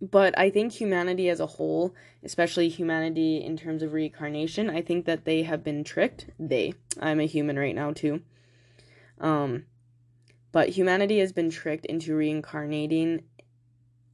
But 0.00 0.36
I 0.36 0.50
think 0.50 0.72
humanity 0.72 1.28
as 1.28 1.38
a 1.38 1.46
whole, 1.46 1.94
especially 2.24 2.68
humanity 2.68 3.36
in 3.36 3.56
terms 3.56 3.82
of 3.82 3.92
reincarnation, 3.92 4.68
I 4.68 4.82
think 4.82 5.04
that 5.06 5.24
they 5.24 5.42
have 5.42 5.62
been 5.62 5.84
tricked. 5.84 6.26
They. 6.40 6.74
I'm 6.98 7.20
a 7.20 7.26
human 7.26 7.58
right 7.58 7.74
now 7.74 7.92
too. 7.92 8.22
Um 9.20 9.66
but 10.50 10.70
humanity 10.70 11.18
has 11.18 11.32
been 11.32 11.50
tricked 11.50 11.86
into 11.86 12.14
reincarnating 12.14 13.22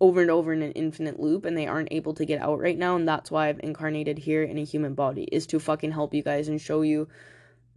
over 0.01 0.21
and 0.21 0.31
over 0.31 0.53
in 0.53 0.63
an 0.63 0.73
infinite 0.73 1.19
loop 1.19 1.45
and 1.45 1.57
they 1.57 1.67
aren't 1.67 1.93
able 1.93 2.15
to 2.15 2.25
get 2.25 2.41
out 2.41 2.61
right 2.61 2.79
now 2.79 2.95
and 2.95 3.09
that's 3.09 3.31
why 3.31 3.49
I've 3.49 3.61
incarnated 3.61 4.19
here 4.19 4.45
in 4.45 4.57
a 4.57 4.65
human 4.65 4.95
body 4.95 5.25
is 5.33 5.47
to 5.49 5.59
fucking 5.59 5.91
help 5.91 6.15
you 6.15 6.23
guys 6.23 6.47
and 6.47 6.61
show 6.61 6.83
you 6.83 7.09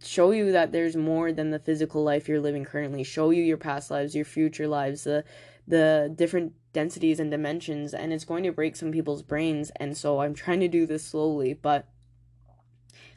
show 0.02 0.30
you 0.30 0.52
that 0.52 0.72
there's 0.72 0.96
more 0.96 1.32
than 1.32 1.50
the 1.50 1.58
physical 1.58 2.02
life 2.02 2.28
you're 2.28 2.40
living 2.40 2.64
currently. 2.64 3.02
Show 3.02 3.30
you 3.30 3.42
your 3.42 3.56
past 3.56 3.90
lives 3.90 4.14
your 4.14 4.24
future 4.24 4.68
lives 4.68 5.04
the 5.04 5.24
the 5.66 6.12
different 6.14 6.52
densities 6.72 7.20
and 7.20 7.30
dimensions 7.30 7.94
and 7.94 8.12
it's 8.12 8.24
going 8.24 8.42
to 8.44 8.52
break 8.52 8.76
some 8.76 8.92
people's 8.92 9.22
brains. 9.22 9.70
And 9.76 9.96
so 9.96 10.20
i'm 10.20 10.34
trying 10.34 10.60
to 10.60 10.68
do 10.68 10.86
this 10.86 11.04
slowly 11.04 11.54
but 11.54 11.88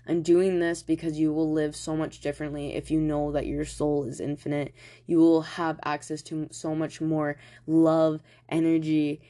i'm 0.08 0.22
doing 0.22 0.60
this 0.60 0.84
because 0.84 1.20
you 1.20 1.34
will 1.34 1.52
live 1.52 1.76
so 1.76 1.96
much 1.96 2.20
differently 2.20 2.76
if 2.76 2.92
you 2.92 3.02
know 3.02 3.32
that 3.32 3.48
your 3.48 3.66
soul 3.66 4.04
is 4.06 4.20
infinite. 4.20 4.74
You 5.08 5.18
will 5.20 5.42
have 5.42 5.80
access 5.84 6.22
to 6.24 6.48
so 6.52 6.76
much 6.76 7.02
more 7.02 7.38
love 7.66 8.22
energy 8.50 9.22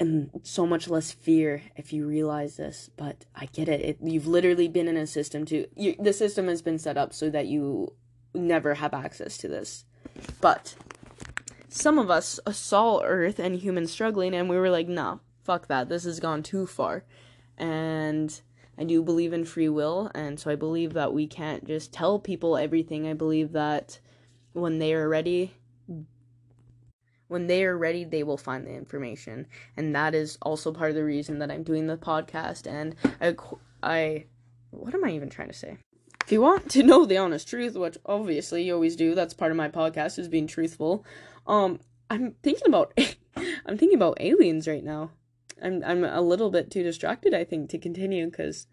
and 0.00 0.30
so 0.42 0.66
much 0.66 0.88
less 0.88 1.10
fear 1.10 1.62
if 1.76 1.92
you 1.92 2.06
realize 2.06 2.56
this 2.56 2.88
but 2.96 3.24
i 3.34 3.46
get 3.46 3.68
it, 3.68 3.80
it 3.80 3.98
you've 4.00 4.26
literally 4.26 4.68
been 4.68 4.86
in 4.86 4.96
a 4.96 5.06
system 5.06 5.44
to 5.44 5.66
you, 5.74 5.94
the 5.98 6.12
system 6.12 6.46
has 6.46 6.62
been 6.62 6.78
set 6.78 6.96
up 6.96 7.12
so 7.12 7.28
that 7.28 7.46
you 7.46 7.92
never 8.34 8.74
have 8.74 8.94
access 8.94 9.36
to 9.38 9.48
this. 9.48 9.84
But 10.40 10.74
some 11.68 11.98
of 11.98 12.10
us 12.10 12.40
saw 12.52 13.00
earth 13.02 13.38
and 13.38 13.56
humans 13.56 13.92
struggling 13.92 14.34
and 14.34 14.48
we 14.48 14.56
were 14.56 14.70
like 14.70 14.88
nah 14.88 15.18
fuck 15.44 15.68
that. 15.68 15.88
This 15.88 16.04
has 16.04 16.20
gone 16.20 16.42
too 16.42 16.66
far. 16.66 17.04
And 17.56 18.40
i 18.76 18.84
do 18.84 19.02
believe 19.02 19.32
in 19.32 19.44
free 19.44 19.68
will. 19.68 20.10
And 20.14 20.38
so 20.38 20.50
i 20.50 20.54
believe 20.54 20.92
that 20.94 21.12
we 21.12 21.26
can't 21.26 21.66
just 21.66 21.92
tell 21.92 22.18
people 22.18 22.56
everything. 22.56 23.06
I 23.06 23.14
believe 23.14 23.52
that 23.52 23.98
when 24.52 24.78
they 24.78 24.94
are 24.94 25.08
ready 25.08 25.54
when 27.28 27.46
they 27.46 27.64
are 27.64 27.76
ready, 27.76 28.04
they 28.04 28.22
will 28.22 28.36
find 28.36 28.66
the 28.66 28.72
information. 28.72 29.46
And 29.76 29.94
that 29.94 30.14
is 30.14 30.38
also 30.42 30.72
part 30.72 30.90
of 30.90 30.96
the 30.96 31.04
reason 31.04 31.38
that 31.38 31.50
I'm 31.50 31.62
doing 31.62 31.86
the 31.86 31.96
podcast. 31.96 32.66
And 32.66 32.96
I, 33.20 33.36
I 33.82 34.24
what 34.70 34.94
am 34.94 35.04
I 35.04 35.10
even 35.10 35.30
trying 35.30 35.48
to 35.48 35.54
say? 35.54 35.78
If 36.24 36.32
you 36.32 36.42
want 36.42 36.70
to 36.72 36.82
know 36.82 37.06
the 37.06 37.16
honest 37.16 37.48
truth, 37.48 37.74
which 37.74 37.96
obviously 38.04 38.64
you 38.64 38.74
always 38.74 38.96
do, 38.96 39.14
that's 39.14 39.32
part 39.32 39.50
of 39.50 39.56
my 39.56 39.68
podcast 39.68 40.18
is 40.18 40.28
being 40.28 40.46
truthful. 40.46 41.04
Um, 41.46 41.80
I'm 42.10 42.34
thinking 42.42 42.66
about 42.66 42.92
I'm 43.36 43.78
thinking 43.78 43.94
about 43.94 44.20
aliens 44.20 44.66
right 44.66 44.84
now. 44.84 45.12
I'm 45.62 45.82
I'm 45.84 46.04
a 46.04 46.20
little 46.20 46.50
bit 46.50 46.70
too 46.70 46.82
distracted, 46.82 47.34
I 47.34 47.44
think, 47.44 47.70
to 47.70 47.78
continue 47.78 48.26
because 48.26 48.66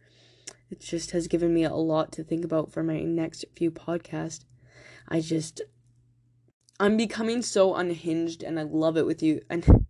it 0.69 0.79
just 0.79 1.11
has 1.11 1.27
given 1.27 1.53
me 1.53 1.63
a 1.63 1.73
lot 1.73 2.11
to 2.13 2.23
think 2.23 2.43
about 2.43 2.71
for 2.71 2.83
my 2.83 3.01
next 3.01 3.45
few 3.55 3.71
podcasts. 3.71 4.45
I 5.07 5.19
just 5.21 5.61
I'm 6.79 6.97
becoming 6.97 7.41
so 7.41 7.75
unhinged 7.75 8.43
and 8.43 8.59
I 8.59 8.63
love 8.63 8.97
it 8.97 9.05
with 9.05 9.23
you 9.23 9.41
and 9.49 9.85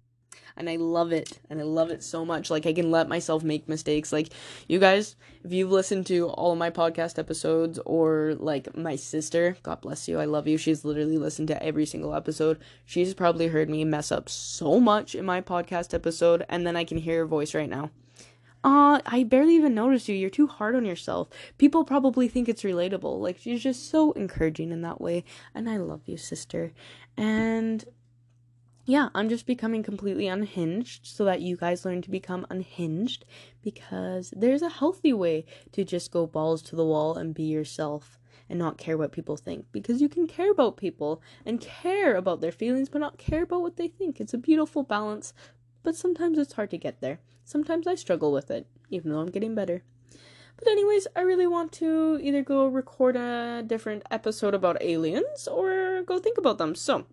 and 0.58 0.70
I 0.70 0.78
love 0.78 1.12
it 1.12 1.40
and 1.50 1.60
I 1.60 1.64
love 1.64 1.90
it 1.90 2.04
so 2.04 2.24
much. 2.24 2.50
Like 2.50 2.66
I 2.66 2.74
can 2.74 2.92
let 2.92 3.10
myself 3.10 3.44
make 3.44 3.68
mistakes. 3.68 4.14
Like 4.14 4.30
you 4.68 4.80
guys, 4.80 5.16
if 5.44 5.52
you've 5.52 5.72
listened 5.72 6.06
to 6.08 6.30
all 6.30 6.54
of 6.54 6.58
my 6.58 6.70
podcast 6.70 7.20
episodes 7.20 7.80
or 7.86 8.36
like 8.40 8.76
my 8.78 8.96
sister, 8.96 9.58
God 9.64 9.82
bless 9.82 10.08
you, 10.08 10.20
I 10.20 10.26
love 10.26 10.48
you. 10.48 10.58
She's 10.58 10.86
literally 10.86 11.18
listened 11.18 11.48
to 11.50 11.64
every 11.64 11.86
single 11.86 12.14
episode. 12.14 12.60
She's 12.86 13.14
probably 13.14 13.48
heard 13.48 13.70
me 13.70 13.84
mess 13.84 14.12
up 14.12 14.30
so 14.30 14.80
much 14.80 15.16
in 15.16 15.26
my 15.26 15.42
podcast 15.42 15.94
episode 15.94 16.46
and 16.48 16.66
then 16.66 16.76
I 16.76 16.84
can 16.84 16.98
hear 16.98 17.20
her 17.20 17.26
voice 17.26 17.54
right 17.54 17.70
now. 17.70 17.90
Uh, 18.66 19.00
I 19.06 19.24
barely 19.24 19.56
even 19.56 19.76
noticed 19.76 20.10
you. 20.10 20.16
You're 20.16 20.32
too 20.32 20.48
hard 20.48 20.76
on 20.76 20.86
yourself. 20.86 21.30
People 21.60 21.86
probably 21.86 22.28
think 22.28 22.50
it's 22.50 22.64
relatable. 22.64 23.20
Like, 23.22 23.38
she's 23.38 23.62
just 23.62 23.92
so 23.92 24.12
encouraging 24.14 24.72
in 24.72 24.82
that 24.82 25.00
way. 25.00 25.24
And 25.54 25.70
I 25.70 25.78
love 25.78 26.02
you, 26.08 26.18
sister. 26.18 26.74
And 27.16 27.86
yeah, 28.86 29.10
I'm 29.14 29.30
just 29.30 29.46
becoming 29.46 29.84
completely 29.84 30.28
unhinged 30.28 31.06
so 31.06 31.26
that 31.26 31.42
you 31.42 31.56
guys 31.56 31.86
learn 31.86 32.02
to 32.02 32.10
become 32.10 32.48
unhinged 32.50 33.24
because 33.64 34.34
there's 34.36 34.64
a 34.64 34.70
healthy 34.70 35.14
way 35.14 35.46
to 35.74 35.84
just 35.84 36.12
go 36.12 36.26
balls 36.26 36.64
to 36.64 36.76
the 36.76 36.86
wall 36.86 37.18
and 37.18 37.36
be 37.36 37.44
yourself 37.44 38.18
and 38.50 38.58
not 38.58 38.80
care 38.80 38.98
what 38.98 39.12
people 39.12 39.38
think 39.38 39.66
because 39.72 40.02
you 40.02 40.10
can 40.10 40.26
care 40.26 40.50
about 40.50 40.76
people 40.76 41.22
and 41.46 41.62
care 41.62 42.16
about 42.16 42.42
their 42.42 42.52
feelings 42.52 42.90
but 42.90 43.00
not 43.00 43.20
care 43.20 43.44
about 43.44 43.62
what 43.62 43.78
they 43.78 43.88
think. 43.88 44.20
It's 44.20 44.34
a 44.34 44.40
beautiful 44.40 44.82
balance, 44.82 45.34
but 45.84 45.96
sometimes 45.96 46.40
it's 46.40 46.54
hard 46.54 46.72
to 46.72 46.80
get 46.80 47.00
there. 47.00 47.20
Sometimes 47.46 47.88
I 47.88 47.96
struggle 47.96 48.32
with 48.32 48.52
it, 48.52 48.68
even 48.90 49.12
though 49.12 49.20
I'm 49.20 49.32
getting 49.32 49.56
better. 49.56 49.84
But, 50.58 50.68
anyways, 50.68 51.08
I 51.16 51.22
really 51.22 51.48
want 51.48 51.72
to 51.74 52.20
either 52.22 52.42
go 52.42 52.66
record 52.68 53.16
a 53.16 53.64
different 53.66 54.04
episode 54.10 54.54
about 54.54 54.82
aliens 54.82 55.48
or 55.48 56.02
go 56.04 56.18
think 56.18 56.38
about 56.38 56.58
them. 56.58 56.76
So, 56.76 57.06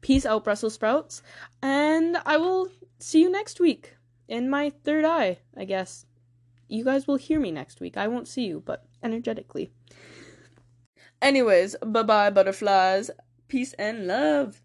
peace 0.00 0.26
out, 0.26 0.44
Brussels 0.44 0.74
sprouts. 0.74 1.22
And 1.62 2.16
I 2.26 2.36
will 2.36 2.68
see 2.98 3.20
you 3.20 3.30
next 3.30 3.60
week 3.60 3.96
in 4.28 4.50
my 4.50 4.70
third 4.82 5.04
eye, 5.04 5.38
I 5.56 5.64
guess. 5.64 6.06
You 6.68 6.84
guys 6.84 7.06
will 7.06 7.16
hear 7.16 7.38
me 7.38 7.52
next 7.52 7.80
week. 7.80 7.96
I 7.96 8.08
won't 8.08 8.28
see 8.28 8.46
you, 8.46 8.62
but 8.64 8.86
energetically. 9.02 9.70
Anyways, 11.22 11.76
bye 11.84 12.02
bye, 12.02 12.30
butterflies. 12.30 13.10
Peace 13.48 13.72
and 13.74 14.06
love. 14.06 14.62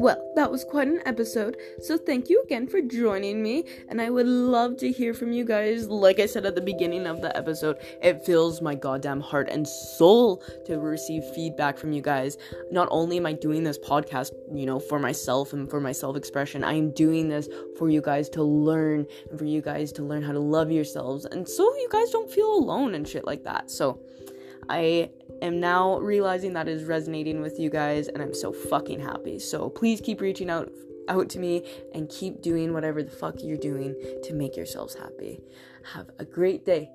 Well, 0.00 0.32
that 0.34 0.50
was 0.50 0.64
quite 0.64 0.88
an 0.88 1.02
episode, 1.04 1.58
so 1.82 1.98
thank 1.98 2.30
you 2.30 2.40
again 2.42 2.66
for 2.66 2.80
joining 2.80 3.42
me, 3.42 3.66
and 3.90 4.00
I 4.00 4.08
would 4.08 4.26
love 4.26 4.78
to 4.78 4.90
hear 4.90 5.12
from 5.12 5.30
you 5.30 5.44
guys. 5.44 5.88
Like 5.90 6.20
I 6.20 6.24
said 6.24 6.46
at 6.46 6.54
the 6.54 6.62
beginning 6.62 7.06
of 7.06 7.20
the 7.20 7.36
episode, 7.36 7.76
it 8.00 8.24
fills 8.24 8.62
my 8.62 8.74
goddamn 8.74 9.20
heart 9.20 9.50
and 9.50 9.68
soul 9.68 10.42
to 10.64 10.78
receive 10.78 11.22
feedback 11.34 11.76
from 11.76 11.92
you 11.92 12.00
guys. 12.00 12.38
Not 12.70 12.88
only 12.90 13.18
am 13.18 13.26
I 13.26 13.34
doing 13.34 13.62
this 13.62 13.78
podcast, 13.78 14.32
you 14.50 14.64
know, 14.64 14.80
for 14.80 14.98
myself 14.98 15.52
and 15.52 15.68
for 15.68 15.82
my 15.82 15.92
self 15.92 16.16
expression, 16.16 16.64
I 16.64 16.72
am 16.72 16.92
doing 16.92 17.28
this 17.28 17.50
for 17.76 17.90
you 17.90 18.00
guys 18.00 18.30
to 18.30 18.42
learn 18.42 19.06
and 19.28 19.38
for 19.38 19.44
you 19.44 19.60
guys 19.60 19.92
to 19.92 20.02
learn 20.02 20.22
how 20.22 20.32
to 20.32 20.40
love 20.40 20.72
yourselves, 20.72 21.26
and 21.26 21.46
so 21.46 21.62
you 21.76 21.88
guys 21.92 22.10
don't 22.10 22.30
feel 22.30 22.54
alone 22.54 22.94
and 22.94 23.06
shit 23.06 23.26
like 23.26 23.44
that. 23.44 23.70
So, 23.70 24.00
I 24.70 25.10
am 25.42 25.60
now 25.60 25.98
realizing 25.98 26.52
that 26.54 26.68
is 26.68 26.84
resonating 26.84 27.40
with 27.40 27.58
you 27.58 27.70
guys 27.70 28.08
and 28.08 28.22
I'm 28.22 28.34
so 28.34 28.52
fucking 28.52 29.00
happy. 29.00 29.38
So 29.38 29.68
please 29.70 30.00
keep 30.00 30.20
reaching 30.20 30.50
out 30.50 30.70
out 31.08 31.28
to 31.28 31.38
me 31.38 31.66
and 31.92 32.08
keep 32.08 32.40
doing 32.40 32.72
whatever 32.72 33.02
the 33.02 33.10
fuck 33.10 33.42
you're 33.42 33.56
doing 33.56 33.94
to 34.22 34.32
make 34.32 34.56
yourselves 34.56 34.94
happy. 34.94 35.40
Have 35.94 36.10
a 36.18 36.24
great 36.24 36.64
day. 36.64 36.90